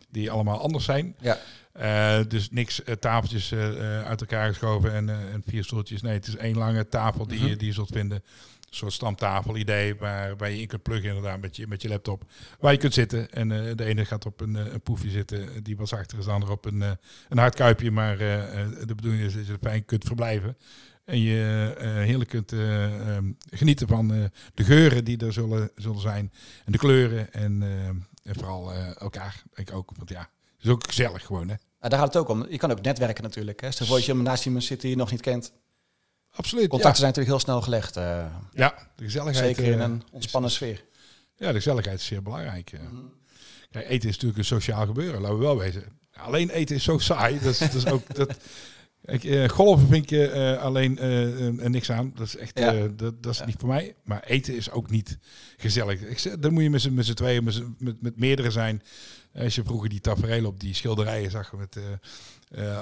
die 0.09 0.31
allemaal 0.31 0.59
anders 0.61 0.85
zijn. 0.85 1.15
Ja. 1.19 1.37
Eh, 1.73 2.19
dus 2.27 2.49
niks 2.49 2.83
eh, 2.83 2.95
tafeltjes 2.95 3.51
eh, 3.51 4.03
uit 4.03 4.21
elkaar 4.21 4.47
geschoven 4.47 4.93
en, 4.93 5.09
en 5.09 5.43
vier 5.45 5.63
stoeltjes. 5.63 6.01
Nee, 6.01 6.13
het 6.13 6.27
is 6.27 6.35
één 6.35 6.57
lange 6.57 6.87
tafel 6.87 7.27
die, 7.27 7.39
Mhm. 7.39 7.47
je, 7.47 7.55
die 7.55 7.67
je 7.67 7.73
zult 7.73 7.89
vinden. 7.91 8.17
Een 8.17 8.79
soort 8.79 8.93
stamtafel 8.93 9.57
idee 9.57 9.95
waar, 9.95 10.37
waar 10.37 10.49
je 10.49 10.61
in 10.61 10.67
kunt 10.67 10.83
pluggen 10.83 11.07
inderdaad 11.09 11.41
met 11.41 11.55
je, 11.55 11.67
met 11.67 11.81
je 11.81 11.87
laptop. 11.87 12.23
Waar 12.59 12.71
je 12.71 12.77
kunt 12.77 12.93
zitten. 12.93 13.31
En 13.31 13.47
de 13.75 13.83
ene 13.83 14.05
gaat 14.05 14.25
op 14.25 14.41
een, 14.41 14.55
een 14.55 14.81
poefje 14.81 15.09
zitten 15.09 15.63
die 15.63 15.77
wat 15.77 15.87
zachter 15.87 16.17
is. 16.17 16.25
De 16.25 16.31
andere 16.31 16.51
op 16.51 16.65
een, 16.65 16.81
een 17.29 17.37
hard 17.37 17.55
kuipje. 17.55 17.91
Maar 17.91 18.17
de 18.17 18.93
bedoeling 18.95 19.23
is 19.23 19.33
dat 19.33 19.45
je 19.47 19.51
er 19.53 19.57
fijn 19.61 19.85
kunt 19.85 20.03
verblijven. 20.03 20.57
En 21.05 21.19
je 21.19 21.73
eh, 21.77 21.87
heerlijk 21.87 22.29
kunt 22.29 22.51
eh, 22.51 23.15
ehm, 23.15 23.31
genieten 23.49 23.87
van 23.87 24.07
de 24.53 24.63
geuren 24.63 25.05
die 25.05 25.25
er 25.25 25.33
zullen, 25.33 25.69
zullen 25.75 26.01
zijn. 26.01 26.31
En 26.65 26.71
de 26.71 26.77
kleuren. 26.77 27.33
En, 27.33 27.63
en 28.23 28.35
vooral 28.35 28.73
elkaar. 28.73 29.43
Ik 29.53 29.73
ook. 29.73 29.91
Want 29.97 30.09
ja, 30.09 30.29
is 30.63 30.69
ook 30.69 30.83
gezellig 30.87 31.25
gewoon 31.25 31.47
hè. 31.49 31.55
Nou, 31.79 31.89
daar 31.95 31.99
gaat 31.99 32.13
het 32.13 32.17
ook 32.17 32.29
om. 32.29 32.45
Je 32.49 32.57
kan 32.57 32.71
ook 32.71 32.81
netwerken 32.81 33.23
natuurlijk. 33.23 33.61
Hè. 33.61 33.71
Stel 33.71 33.85
voor 33.85 33.95
dat 33.95 34.05
je 34.05 34.13
naast 34.13 34.45
iemand 34.45 34.63
zit 34.63 34.81
die 34.81 34.89
je 34.89 34.95
nog 34.95 35.11
niet 35.11 35.21
kent. 35.21 35.53
Absoluut. 36.31 36.67
Contacten 36.69 36.99
zijn 36.99 37.07
natuurlijk 37.13 37.35
heel 37.35 37.45
snel 37.45 37.61
gelegd. 37.61 37.97
eh, 37.97 38.25
Ja, 38.53 38.75
de 38.95 39.03
gezelligheid. 39.03 39.55
zeker 39.55 39.71
in 39.73 39.77
eh, 39.79 39.83
een 39.85 40.03
ontspannen 40.11 40.51
sfeer. 40.51 40.83
Ja, 41.35 41.47
de 41.47 41.53
gezelligheid 41.53 41.99
is 41.99 42.05
zeer 42.05 42.21
belangrijk. 42.23 42.71
eh. 42.71 42.79
Kijk, 43.71 43.85
eten 43.87 44.09
is 44.09 44.13
natuurlijk 44.13 44.37
een 44.39 44.45
sociaal 44.45 44.85
gebeuren, 44.85 45.21
laten 45.21 45.37
we 45.37 45.43
wel 45.43 45.57
wezen. 45.57 45.83
Alleen 46.13 46.49
eten 46.49 46.75
is 46.75 46.83
zo 46.83 46.97
saai. 46.97 47.39
Dat 47.39 47.51
is, 47.51 47.57
dat 47.57 47.73
is 47.73 47.85
ook, 47.85 48.15
dat, 48.15 48.33
Ik, 49.05 49.23
eh, 49.23 49.49
golven 49.49 49.87
vind 49.87 50.11
ik 50.11 50.29
eh, 50.29 50.57
alleen 50.61 50.97
eh, 50.99 51.47
eh, 51.47 51.53
niks 51.53 51.91
aan. 51.91 52.11
Dat 52.15 52.27
is 52.27 52.35
echt 52.37 52.59
Ja. 52.59 52.71
dat, 52.95 53.23
dat 53.23 53.31
is 53.33 53.37
Ja. 53.37 53.45
niet 53.45 53.55
voor 53.59 53.69
mij. 53.69 53.95
Maar 54.03 54.23
eten 54.23 54.55
is 54.55 54.71
ook 54.71 54.89
niet 54.89 55.17
gezellig. 55.57 56.01
Ik, 56.01 56.41
dan 56.41 56.53
moet 56.53 56.63
je 56.63 56.69
met 56.69 56.81
z'n- 56.81 57.13
tweeën, 57.13 57.43
met, 57.43 57.61
met, 57.79 58.01
met 58.01 58.19
meerdere 58.19 58.51
zijn. 58.51 58.81
Als 59.37 59.55
je 59.55 59.63
vroeger 59.63 59.89
die 59.89 60.01
tafereel 60.01 60.45
op 60.45 60.59
die 60.59 60.73
schilderijen 60.73 61.31
zag 61.31 61.53
met 61.53 61.77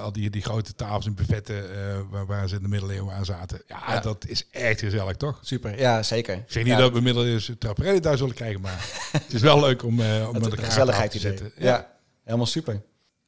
al 0.02 0.12
die, 0.12 0.30
die 0.30 0.42
grote 0.42 0.74
tafels 0.74 1.06
en 1.06 1.14
buffetten 1.14 1.64
waar, 2.10 2.26
waar 2.26 2.48
ze 2.48 2.56
in 2.56 2.62
de 2.62 2.68
middeleeuwen 2.68 3.14
aan 3.14 3.24
zaten. 3.24 3.62
Ja, 3.66 3.82
Ja. 3.86 4.00
dat 4.00 4.26
is 4.26 4.46
echt 4.50 4.80
gezellig, 4.80 5.16
toch? 5.16 5.38
Super, 5.42 5.78
ja 5.78 6.02
zeker. 6.02 6.34
Ik 6.34 6.42
zeg 6.46 6.64
niet 6.64 6.78
dat 6.78 6.92
we 6.92 7.00
middeleeuws 7.00 7.50
tafereel 7.58 8.00
thuis 8.00 8.18
zullen 8.18 8.34
krijgen, 8.34 8.60
maar 8.60 8.84
het 9.12 9.32
is 9.34 9.40
wel 9.40 9.60
leuk 9.60 9.82
om, 9.82 10.00
om 10.00 10.32
met 10.32 10.44
elkaar 10.46 10.64
gezelligheid 10.64 11.10
te 11.10 11.18
idee. 11.18 11.30
zitten. 11.36 11.52
Ja. 11.64 11.92
helemaal 12.24 12.46
super. 12.46 12.82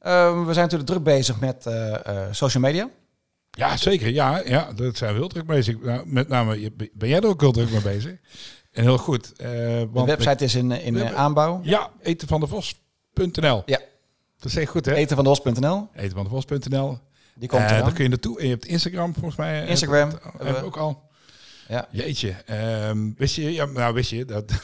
Ehm, 0.05 0.37
we 0.45 0.53
zijn 0.53 0.63
natuurlijk 0.63 0.89
druk 0.89 1.03
bezig 1.03 1.39
met 1.39 1.65
eh, 1.65 1.93
eh, 2.07 2.27
social 2.31 2.63
media. 2.63 2.89
Ja, 3.51 3.77
zeker. 3.77 4.07
Ja, 4.09 4.41
ja, 4.45 4.71
daar 4.75 4.95
zijn 4.95 5.13
we 5.13 5.19
heel 5.19 5.27
druk 5.27 5.45
bezig. 5.45 5.79
Nou, 5.79 6.01
met 6.05 6.27
name, 6.27 6.71
ben 6.93 7.09
jij 7.09 7.19
er 7.19 7.27
ook 7.27 7.41
heel 7.41 7.51
druk 7.51 7.69
mee 7.71 7.81
bezig? 7.81 8.15
En 8.71 8.83
heel 8.83 8.97
goed. 8.97 9.31
eh, 9.35 9.47
De 9.49 9.87
want 9.91 10.07
website 10.07 10.43
is 10.43 10.55
in, 10.55 10.71
in 10.71 10.95
hebben- 10.95 11.17
aanbouw. 11.17 11.59
Ja, 11.63 11.89
etenvandevos.nl. 12.01 13.63
Ja. 13.65 13.79
Dat 14.37 14.45
is 14.51 14.55
echt 14.55 14.69
goed, 14.71 14.85
hè? 14.85 14.93
Etenvandevos.nl. 14.93 15.87
Etenvandevos.nl. 15.95 16.97
Die 17.35 17.49
komt 17.49 17.61
eraan. 17.61 17.81
daar 17.83 17.93
kun 17.93 18.03
je 18.03 18.09
naartoe. 18.09 18.39
En 18.39 18.43
je 18.45 18.51
hebt 18.51 18.65
Instagram 18.65 19.13
volgens 19.13 19.35
mij. 19.35 19.67
Instagram 19.67 20.09
dat- 20.09 20.21
dat 20.23 20.31
hebben 20.31 20.45
hebben 20.45 20.63
we. 20.63 20.69
we 20.69 20.75
ook 20.75 20.83
al. 20.83 21.03
Ja. 21.67 21.87
Jeetje. 21.91 22.29
ehm, 22.45 23.11
wist 23.17 23.35
je, 23.35 23.53
ja, 23.53 23.65
nou 23.65 23.93
wist 23.93 24.09
je 24.09 24.25
dat... 24.25 24.51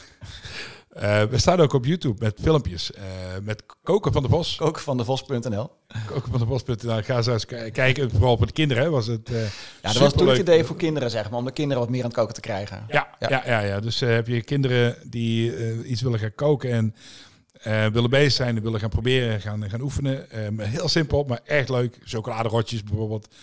eh, 0.92 1.22
we 1.22 1.38
staan 1.38 1.60
ook 1.60 1.72
op 1.72 1.84
YouTube 1.84 2.24
met 2.24 2.38
filmpjes. 2.42 2.92
eh, 2.92 3.02
met 3.42 3.62
Koken 3.82 4.12
van 4.12 4.22
de 4.22 4.28
Vos. 4.28 4.56
Kookvandevos.nl. 4.56 5.70
Koken 6.06 6.30
van 6.30 6.40
de 6.40 6.46
Vos.nl. 6.46 7.02
Ga 7.02 7.22
zo 7.22 7.32
eens 7.32 7.44
ki- 7.46 7.70
kijken. 7.70 8.10
Vooral 8.10 8.36
voor 8.36 8.46
de 8.46 8.52
kinderen 8.52 8.90
was 8.90 9.06
het 9.06 9.28
eh 9.30 9.42
Ja, 9.42 9.48
dat 9.82 9.96
was 9.96 10.12
toen 10.12 10.28
het 10.28 10.38
idee 10.38 10.64
voor 10.64 10.76
kinderen, 10.76 11.10
zeg 11.10 11.30
maar. 11.30 11.38
Om 11.38 11.44
de 11.44 11.52
kinderen 11.52 11.82
wat 11.82 11.90
meer 11.90 12.00
aan 12.02 12.08
het 12.08 12.16
koken 12.18 12.34
te 12.34 12.40
krijgen. 12.40 12.84
Ja, 12.88 13.08
Ja. 13.18 13.28
ja. 13.30 13.42
ja, 13.46 13.60
ja, 13.60 13.80
Dus 13.80 14.00
heb 14.00 14.26
je 14.26 14.42
kinderen 14.42 14.96
die 15.04 15.52
iets 15.84 16.02
willen 16.02 16.18
gaan 16.18 16.34
koken 16.34 16.70
en 16.70 16.94
willen 17.92 18.10
bezig 18.10 18.32
zijn, 18.32 18.56
en 18.56 18.62
willen 18.62 18.80
gaan 18.80 18.88
proberen, 18.88 19.40
gaan, 19.40 19.70
gaan 19.70 19.80
oefenen. 19.80 20.26
Heel 20.60 20.88
simpel, 20.88 21.24
maar 21.24 21.40
echt 21.44 21.68
leuk. 21.68 21.98
Chocoladerotjes 22.04 22.82
bijvoorbeeld, 22.82 23.34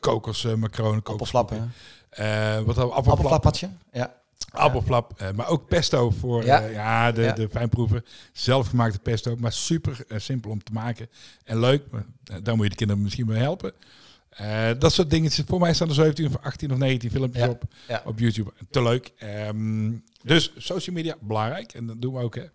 kokos, 0.00 0.44
eh 0.44 0.54
macaroni, 0.54 1.00
Appelflappen. 1.02 1.72
Eh 2.10 2.60
wat 2.60 2.76
we? 2.76 2.82
Appelflappertje. 2.82 3.68
Ja. 3.92 4.14
Appelflap 4.50 5.20
eh, 5.20 5.30
maar 5.32 5.48
ook 5.48 5.68
pesto 5.68 6.10
voor 6.10 6.44
Ja. 6.44 6.58
ja. 6.60 6.68
ja, 6.68 7.12
de, 7.12 7.22
Ja. 7.22 7.32
de 7.32 7.48
fijnproeven. 7.50 8.04
Zelfgemaakte 8.32 8.98
pesto, 8.98 9.36
maar 9.36 9.52
super 9.52 10.04
eh, 10.08 10.18
simpel 10.18 10.50
om 10.50 10.62
te 10.62 10.72
maken 10.72 11.08
en 11.44 11.58
leuk. 11.60 11.82
Eh, 12.24 12.36
daar 12.42 12.54
moet 12.56 12.64
je 12.64 12.70
de 12.70 12.76
kinderen 12.76 13.02
misschien 13.02 13.26
mee 13.26 13.38
helpen. 13.38 13.72
Eh, 14.30 14.70
dat 14.78 14.92
soort 14.92 15.10
dingetjes. 15.10 15.44
Voor 15.48 15.60
mij 15.60 15.74
staan 15.74 15.88
er 15.88 15.94
17 15.94 16.26
of 16.26 16.36
18 16.42 16.72
of 16.72 16.78
19 16.78 17.10
filmpjes 17.10 17.42
Ja. 17.44 17.50
op 17.50 17.62
op 18.04 18.18
YouTube. 18.18 18.52
Te 18.70 18.82
leuk. 18.82 19.12
Ehm, 19.18 19.92
dus 20.22 20.52
social 20.56 20.94
media, 20.96 21.14
belangrijk. 21.20 21.72
En 21.72 21.86
dat 21.86 22.00
doen 22.02 22.14
we 22.14 22.20
ook, 22.20 22.34
hè. 22.34 22.40
En 22.42 22.50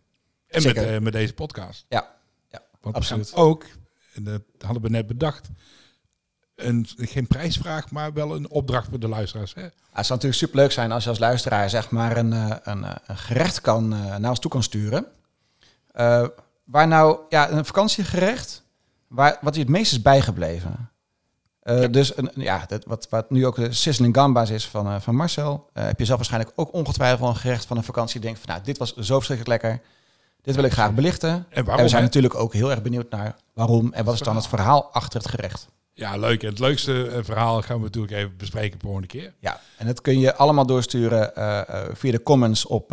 met, 0.47 0.61
Zeker. 0.61 0.93
eh, 0.95 0.99
met 1.01 1.13
deze 1.13 1.33
podcast. 1.33 1.85
Ja. 1.89 2.15
Ja, 2.51 2.61
Want 2.81 2.95
absoluut. 2.95 3.33
ook, 3.33 3.65
en 4.13 4.23
dat 4.23 4.41
hadden 4.59 4.81
we 4.81 4.89
net 4.89 5.07
bedacht, 5.07 5.49
een, 6.67 6.87
geen 6.95 7.27
prijsvraag, 7.27 7.91
maar 7.91 8.13
wel 8.13 8.35
een 8.35 8.49
opdracht 8.49 8.87
voor 8.89 8.99
de 8.99 9.07
luisteraars. 9.07 9.53
Hè? 9.53 9.61
Ja, 9.61 9.67
het 9.67 10.05
zou 10.05 10.19
natuurlijk 10.19 10.33
superleuk 10.33 10.71
zijn 10.71 10.91
als 10.91 11.03
je 11.03 11.09
als 11.09 11.19
luisteraar 11.19 11.69
zeg 11.69 11.89
maar 11.89 12.17
een, 12.17 12.33
eh, 12.33 12.55
een, 12.63 12.83
eh, 12.83 12.95
een 13.07 13.17
gerecht 13.17 13.61
kan, 13.61 13.93
eh, 13.93 14.15
naar 14.15 14.29
ons 14.29 14.39
toe 14.39 14.51
kan 14.51 14.63
sturen. 14.63 15.05
Eh, 15.91 16.27
waar 16.63 16.87
nou, 16.87 17.19
ja, 17.29 17.49
een 17.51 17.65
vakantiegerecht, 17.65 18.63
waar, 19.07 19.37
wat 19.41 19.53
je 19.55 19.61
het 19.61 19.69
meest 19.69 19.91
is 19.91 20.01
bijgebleven. 20.01 20.89
Eh, 21.61 21.81
Ja. 21.81 21.87
Dus 21.87 22.17
een, 22.17 22.31
ja, 22.35 22.63
dat, 22.67 22.85
wat, 22.85 23.07
wat 23.09 23.29
nu 23.29 23.45
ook 23.45 23.55
de 23.55 23.73
sizzling 23.73 24.15
gamba's 24.15 24.49
is 24.49 24.67
van, 24.67 24.87
eh, 24.87 24.95
van 24.99 25.15
Marcel, 25.15 25.69
heb 25.73 25.99
je 25.99 26.05
zelf 26.05 26.17
waarschijnlijk 26.17 26.53
ook 26.55 26.73
ongetwijfeld 26.73 27.29
een 27.29 27.35
gerecht 27.35 27.65
van 27.65 27.77
een 27.77 27.83
vakantie. 27.83 28.19
die 28.19 28.29
denkt 28.29 28.45
van, 28.45 28.49
nou, 28.55 28.65
dit 28.65 28.77
was 28.77 28.95
zo 28.95 29.15
verschrikkelijk 29.15 29.63
lekker. 29.63 29.81
Dit 30.41 30.55
wil 30.55 30.63
ik 30.63 30.71
graag 30.71 30.93
belichten. 30.93 31.29
En 31.29 31.45
En 31.49 31.63
waarom? 31.65 31.83
we 31.83 31.89
zijn 31.89 32.01
hè? 32.01 32.07
natuurlijk 32.07 32.35
ook 32.35 32.53
heel 32.53 32.71
erg 32.71 32.81
benieuwd 32.81 33.09
naar 33.09 33.35
waarom 33.53 33.93
en 33.93 34.05
wat 34.05 34.13
is 34.13 34.19
dan 34.19 34.35
het 34.35 34.47
verhaal 34.47 34.93
achter 34.93 35.19
het 35.19 35.29
gerecht. 35.29 35.67
Ja, 35.93 36.17
leuk. 36.17 36.43
En 36.43 36.49
het 36.49 36.59
leukste 36.59 37.07
eh, 37.07 37.23
verhaal 37.23 37.61
gaan 37.61 37.77
we 37.77 37.83
natuurlijk 37.83 38.13
even 38.13 38.37
bespreken 38.37 38.79
de 38.79 38.85
volgende 38.85 39.07
keer. 39.07 39.33
Ja, 39.39 39.59
en 39.77 39.85
dat 39.85 40.01
kun 40.01 40.19
je 40.19 40.35
allemaal 40.35 40.65
doorsturen 40.65 41.35
eh, 41.35 41.59
eh, 41.59 41.89
via 41.93 42.11
de 42.11 42.23
comments 42.23 42.65
op 42.65 42.91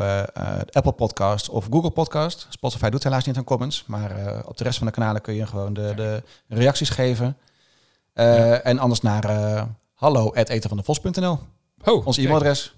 Apple 0.71 0.93
Podcast 0.93 1.49
of 1.49 1.67
Google 1.71 1.91
Podcast. 1.91 2.47
Spotify 2.51 2.89
doet 2.89 3.05
helaas 3.05 3.25
niet 3.25 3.37
aan 3.37 3.45
comments, 3.45 3.85
maar 3.87 4.43
op 4.47 4.57
de 4.57 4.65
rest 4.65 4.79
van 4.79 4.87
de 4.87 4.93
kanalen 4.93 5.21
kun 5.21 5.35
je 5.35 5.47
gewoon 5.47 5.73
de, 5.73 5.93
de 5.97 6.23
reacties 6.49 6.91
geven. 6.91 7.37
En 8.63 8.79
anders 8.79 9.01
naar 9.01 9.31
uh, 9.31 9.63
hallo.etenvandevos.nl, 9.95 11.39
Oh, 11.85 12.07
ons 12.07 12.17
e-mailadres. 12.17 12.75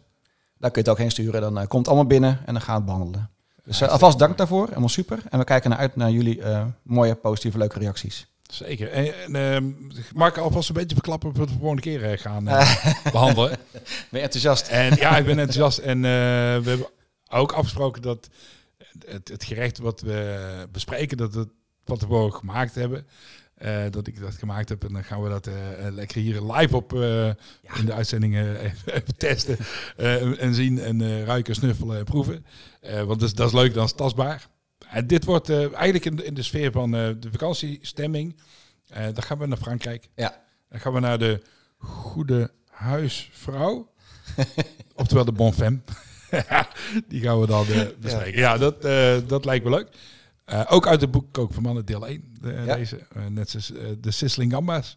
Daar 0.59 0.70
kun 0.70 0.83
je 0.83 0.88
het 0.88 0.98
ook 0.98 0.98
heen 0.98 1.11
sturen, 1.11 1.40
dan 1.40 1.54
komt 1.54 1.72
het 1.72 1.87
allemaal 1.87 2.06
binnen 2.06 2.40
en 2.46 2.52
dan 2.52 2.62
gaan 2.62 2.74
we 2.74 2.80
het 2.80 2.85
behandelen. 2.85 3.30
Dus 3.64 3.83
alvast 3.83 4.18
dank 4.18 4.38
daarvoor, 4.38 4.68
helemaal 4.68 4.88
super. 4.88 5.22
En 5.30 5.38
we 5.38 5.44
kijken 5.44 5.70
naar 5.70 5.78
uit 5.78 5.96
naar 5.96 6.11
jullie 6.11 6.42
mooie, 6.83 7.14
positieve, 7.14 7.59
leuke 7.59 7.78
reacties. 7.78 8.26
Zeker. 8.50 8.90
En, 8.90 9.34
en 9.34 9.92
mag 10.14 10.28
ik 10.28 10.38
alvast 10.38 10.68
een 10.68 10.74
beetje 10.74 10.94
verklappen 10.94 11.28
wat 11.28 11.38
we 11.38 11.46
de 11.46 11.58
volgende 11.58 11.82
keer 11.82 12.04
eh, 12.04 12.18
gaan 12.18 12.48
eh, 12.48 12.86
behandelen. 13.12 13.58
Ben 13.80 13.90
je 14.10 14.20
enthousiast? 14.20 14.68
En 14.68 14.96
ja, 14.96 15.16
ik 15.16 15.24
ben 15.24 15.38
enthousiast. 15.38 15.78
En 15.78 15.96
eh, 15.96 16.02
we 16.02 16.68
hebben 16.68 16.86
ook 17.28 17.52
afgesproken 17.52 18.02
dat 18.02 18.28
het, 19.06 19.28
het 19.28 19.44
gerecht 19.44 19.78
wat 19.78 20.00
we 20.00 20.68
bespreken, 20.72 21.16
dat 21.16 21.34
we 21.34 21.38
het 21.38 21.48
van 21.84 21.98
tevoren 21.98 22.34
gemaakt 22.34 22.74
hebben. 22.74 23.06
Dat 23.90 24.06
ik 24.06 24.20
dat 24.20 24.34
gemaakt 24.34 24.68
heb. 24.68 24.84
En 24.84 24.92
dan 24.92 25.04
gaan 25.04 25.22
we 25.22 25.28
dat 25.28 25.48
lekker 25.94 26.20
hier 26.20 26.42
live 26.42 26.76
op 26.76 26.92
in 26.92 27.86
de 27.86 27.92
uitzending 27.92 28.34
eh, 28.34 28.64
even, 28.64 29.16
testen. 29.16 29.56
en 30.38 30.54
zien 30.54 30.80
en 30.80 31.24
ruiken, 31.24 31.54
snuffelen 31.54 31.98
en 31.98 32.04
proeven. 32.04 32.46
Want 32.80 33.20
dat 33.20 33.22
is, 33.22 33.34
dat 33.34 33.46
is 33.46 33.54
leuk, 33.54 33.74
dan 33.74 33.84
is 33.84 33.92
tastbaar. 33.92 34.48
En 34.90 35.07
dit 35.07 35.24
wordt 35.24 35.48
eh, 35.48 35.59
eigenlijk 35.59 36.05
in 36.05 36.16
de, 36.16 36.24
in 36.24 36.35
de 36.35 36.42
sfeer 36.42 36.72
van 36.72 36.94
eh, 36.94 37.09
de 37.18 37.31
vakantiestemming. 37.31 38.37
Eh 38.88 39.05
dan 39.05 39.22
gaan 39.22 39.38
we 39.38 39.46
naar 39.46 39.59
Frankrijk. 39.59 40.09
Ja. 40.14 40.42
Dan 40.68 40.81
gaan 40.81 40.92
we 40.92 41.00
naar 41.00 41.18
de 41.18 41.42
Goede 41.79 42.50
Huisvrouw. 42.70 43.92
Oftewel 44.94 45.24
de 45.24 45.33
Bon 45.33 45.53
Femme. 45.53 45.81
Die 47.09 47.20
gaan 47.20 47.40
we 47.40 47.46
dan 47.46 47.66
bespreken. 48.00 48.40
Ja, 48.40 48.59
dat, 48.59 48.83
dat 49.29 49.44
lijkt 49.44 49.64
me 49.64 49.70
leuk. 49.70 49.88
Ook 50.68 50.87
uit 50.87 51.00
het 51.00 51.11
boek 51.11 51.33
Kook 51.33 51.53
voor 51.53 51.62
Mannen, 51.62 51.85
deel 51.85 52.07
1. 52.07 52.35
De, 52.40 52.53
Ja. 52.53 52.76
Deze, 52.76 53.07
net 53.29 53.50
zoals 53.50 53.72
de 54.00 54.11
Sizzling 54.11 54.53
Gamba's. 54.53 54.96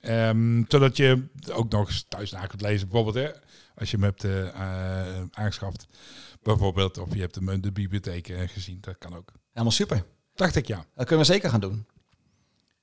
Ehm, 0.00 0.62
zodat 0.68 0.96
je 0.96 1.24
ook 1.52 1.70
nog 1.70 1.88
eens 1.88 2.04
thuis 2.08 2.30
na 2.30 2.46
kunt 2.46 2.60
lezen. 2.60 2.88
Bijvoorbeeld, 2.88 3.26
hè, 3.26 3.32
als 3.74 3.90
je 3.90 3.96
hem 3.96 4.14
hebt 4.14 4.24
aangeschaft. 5.34 5.86
Bijvoorbeeld, 6.46 6.98
of 6.98 7.14
je 7.14 7.20
hebt 7.20 7.34
hem 7.34 7.48
in 7.48 7.60
de 7.60 7.72
bibliotheek 7.72 8.28
eh, 8.28 8.48
gezien. 8.48 8.78
Dat 8.80 8.98
kan 8.98 9.14
ook. 9.14 9.32
Helemaal 9.50 9.72
super. 9.72 10.04
Dacht 10.34 10.56
ik, 10.56 10.66
ja. 10.66 10.84
Dat 10.94 11.06
kunnen 11.06 11.26
we 11.26 11.32
zeker 11.32 11.50
gaan 11.50 11.60
doen. 11.60 11.86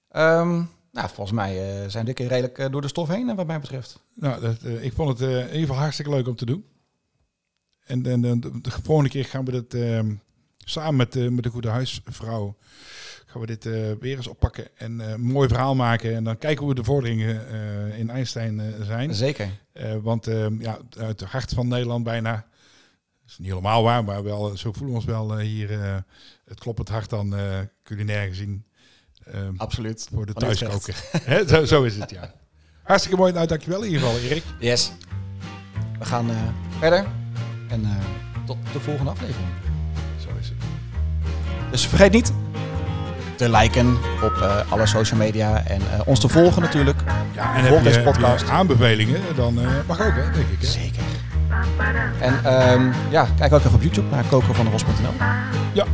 Ehm, 0.09 0.63
nou, 0.91 1.09
volgens 1.09 1.31
mij 1.31 1.51
eh, 1.51 1.89
zijn 1.89 2.05
we 2.05 2.13
dit 2.13 2.15
keer 2.15 2.27
redelijk 2.27 2.57
eh, 2.57 2.71
door 2.71 2.81
de 2.81 2.87
stof 2.87 3.07
heen, 3.07 3.35
wat 3.35 3.47
mij 3.47 3.59
betreft. 3.59 3.99
Nou, 4.13 4.41
dat, 4.41 4.63
ik 4.63 4.93
vond 4.93 5.19
het 5.19 5.29
in 5.29 5.45
ieder 5.45 5.59
geval 5.59 5.75
hartstikke 5.75 6.11
leuk 6.11 6.27
om 6.27 6.35
te 6.35 6.45
doen. 6.45 6.65
En, 7.85 8.05
en, 8.05 8.21
de, 8.21 8.61
de 8.61 8.71
volgende 8.71 9.09
keer 9.09 9.25
gaan 9.25 9.45
we 9.45 9.51
dit 9.51 9.73
ehm, 9.73 10.13
samen 10.57 10.95
met, 10.95 11.11
de 11.11 11.31
met 11.31 11.43
de 11.43 11.49
goede 11.49 11.69
huisvrouw 11.69 12.55
gaan 13.25 13.41
we 13.41 13.47
dit 13.47 13.63
weer 13.99 14.17
eens 14.17 14.27
oppakken 14.27 14.77
en 14.77 14.99
een 14.99 15.21
mooi 15.21 15.47
verhaal 15.47 15.75
maken. 15.75 16.15
En 16.15 16.23
dan 16.23 16.37
kijken 16.37 16.65
hoe 16.65 16.75
de 16.75 16.83
vorderingen 16.83 17.47
in 17.97 18.09
Einstein 18.09 18.61
zijn. 18.81 19.15
Zeker. 19.15 19.49
Want 20.01 20.27
ehm, 20.27 20.61
ja, 20.61 20.77
uit 20.97 21.19
het 21.19 21.29
hart 21.29 21.53
van 21.53 21.67
Nederland 21.67 22.03
bijna. 22.03 22.45
Is 23.33 23.39
niet 23.39 23.47
helemaal 23.47 23.83
waar, 23.83 24.03
maar 24.03 24.23
wel, 24.23 24.57
zo 24.57 24.71
voelen 24.71 24.89
we 24.89 24.95
ons 24.95 25.05
wel 25.05 25.39
eh, 25.39 25.45
hier. 25.45 25.81
eh, 25.81 25.95
het 26.45 26.59
kloppend 26.59 26.89
hart 26.89 27.09
dan 27.09 27.35
eh, 27.35 27.43
culinair 27.83 28.27
gezien. 28.27 28.65
ehm, 29.25 29.53
Absoluut. 29.57 30.07
voor 30.13 30.25
de 30.25 30.33
thuiskoken. 30.33 30.93
Zo, 31.49 31.65
zo 31.65 31.83
is 31.83 31.95
het, 31.95 32.09
ja. 32.09 32.33
Hartstikke 32.83 33.17
mooi. 33.17 33.33
Nou, 33.33 33.47
dankjewel 33.47 33.81
in 33.83 33.91
ieder 33.91 34.07
geval, 34.07 34.19
Erik. 34.19 34.43
Yes. 34.59 34.91
We 35.99 36.05
gaan 36.05 36.29
verder. 36.79 37.05
En 37.69 37.87
tot 38.45 38.57
de 38.73 38.79
volgende 38.79 39.11
aflevering. 39.11 39.47
Zo 40.21 40.27
is 40.39 40.49
het. 40.49 40.57
Dus 41.71 41.87
vergeet 41.87 42.11
niet 42.11 42.33
te 43.37 43.49
liken 43.49 43.97
op 44.23 44.65
alle 44.69 44.85
social 44.85 45.19
media 45.19 45.65
en 45.65 45.81
ons 46.05 46.19
te 46.19 46.27
volgen 46.29 46.61
natuurlijk. 46.61 47.01
Ja, 47.35 47.55
en 47.55 47.63
Volg 47.65 47.69
heb 47.69 47.77
je, 47.77 47.83
deze 47.83 47.99
je 47.99 48.05
podcast. 48.05 48.49
aanbevelingen, 48.49 49.21
dan 49.35 49.53
mag 49.87 50.01
ook, 50.01 50.13
hè, 50.15 50.31
denk 50.31 50.49
ik. 50.49 50.61
Hè? 50.61 50.67
Zeker. 50.67 51.03
En 52.19 52.33
ehm, 52.43 52.91
ja, 53.09 53.27
kijk 53.37 53.53
ook 53.53 53.59
even 53.59 53.73
op 53.73 53.81
YouTube 53.81 54.15
naar 54.15 54.23
kokenvandevos.nl. 54.29 55.13
Ja. 55.73 55.85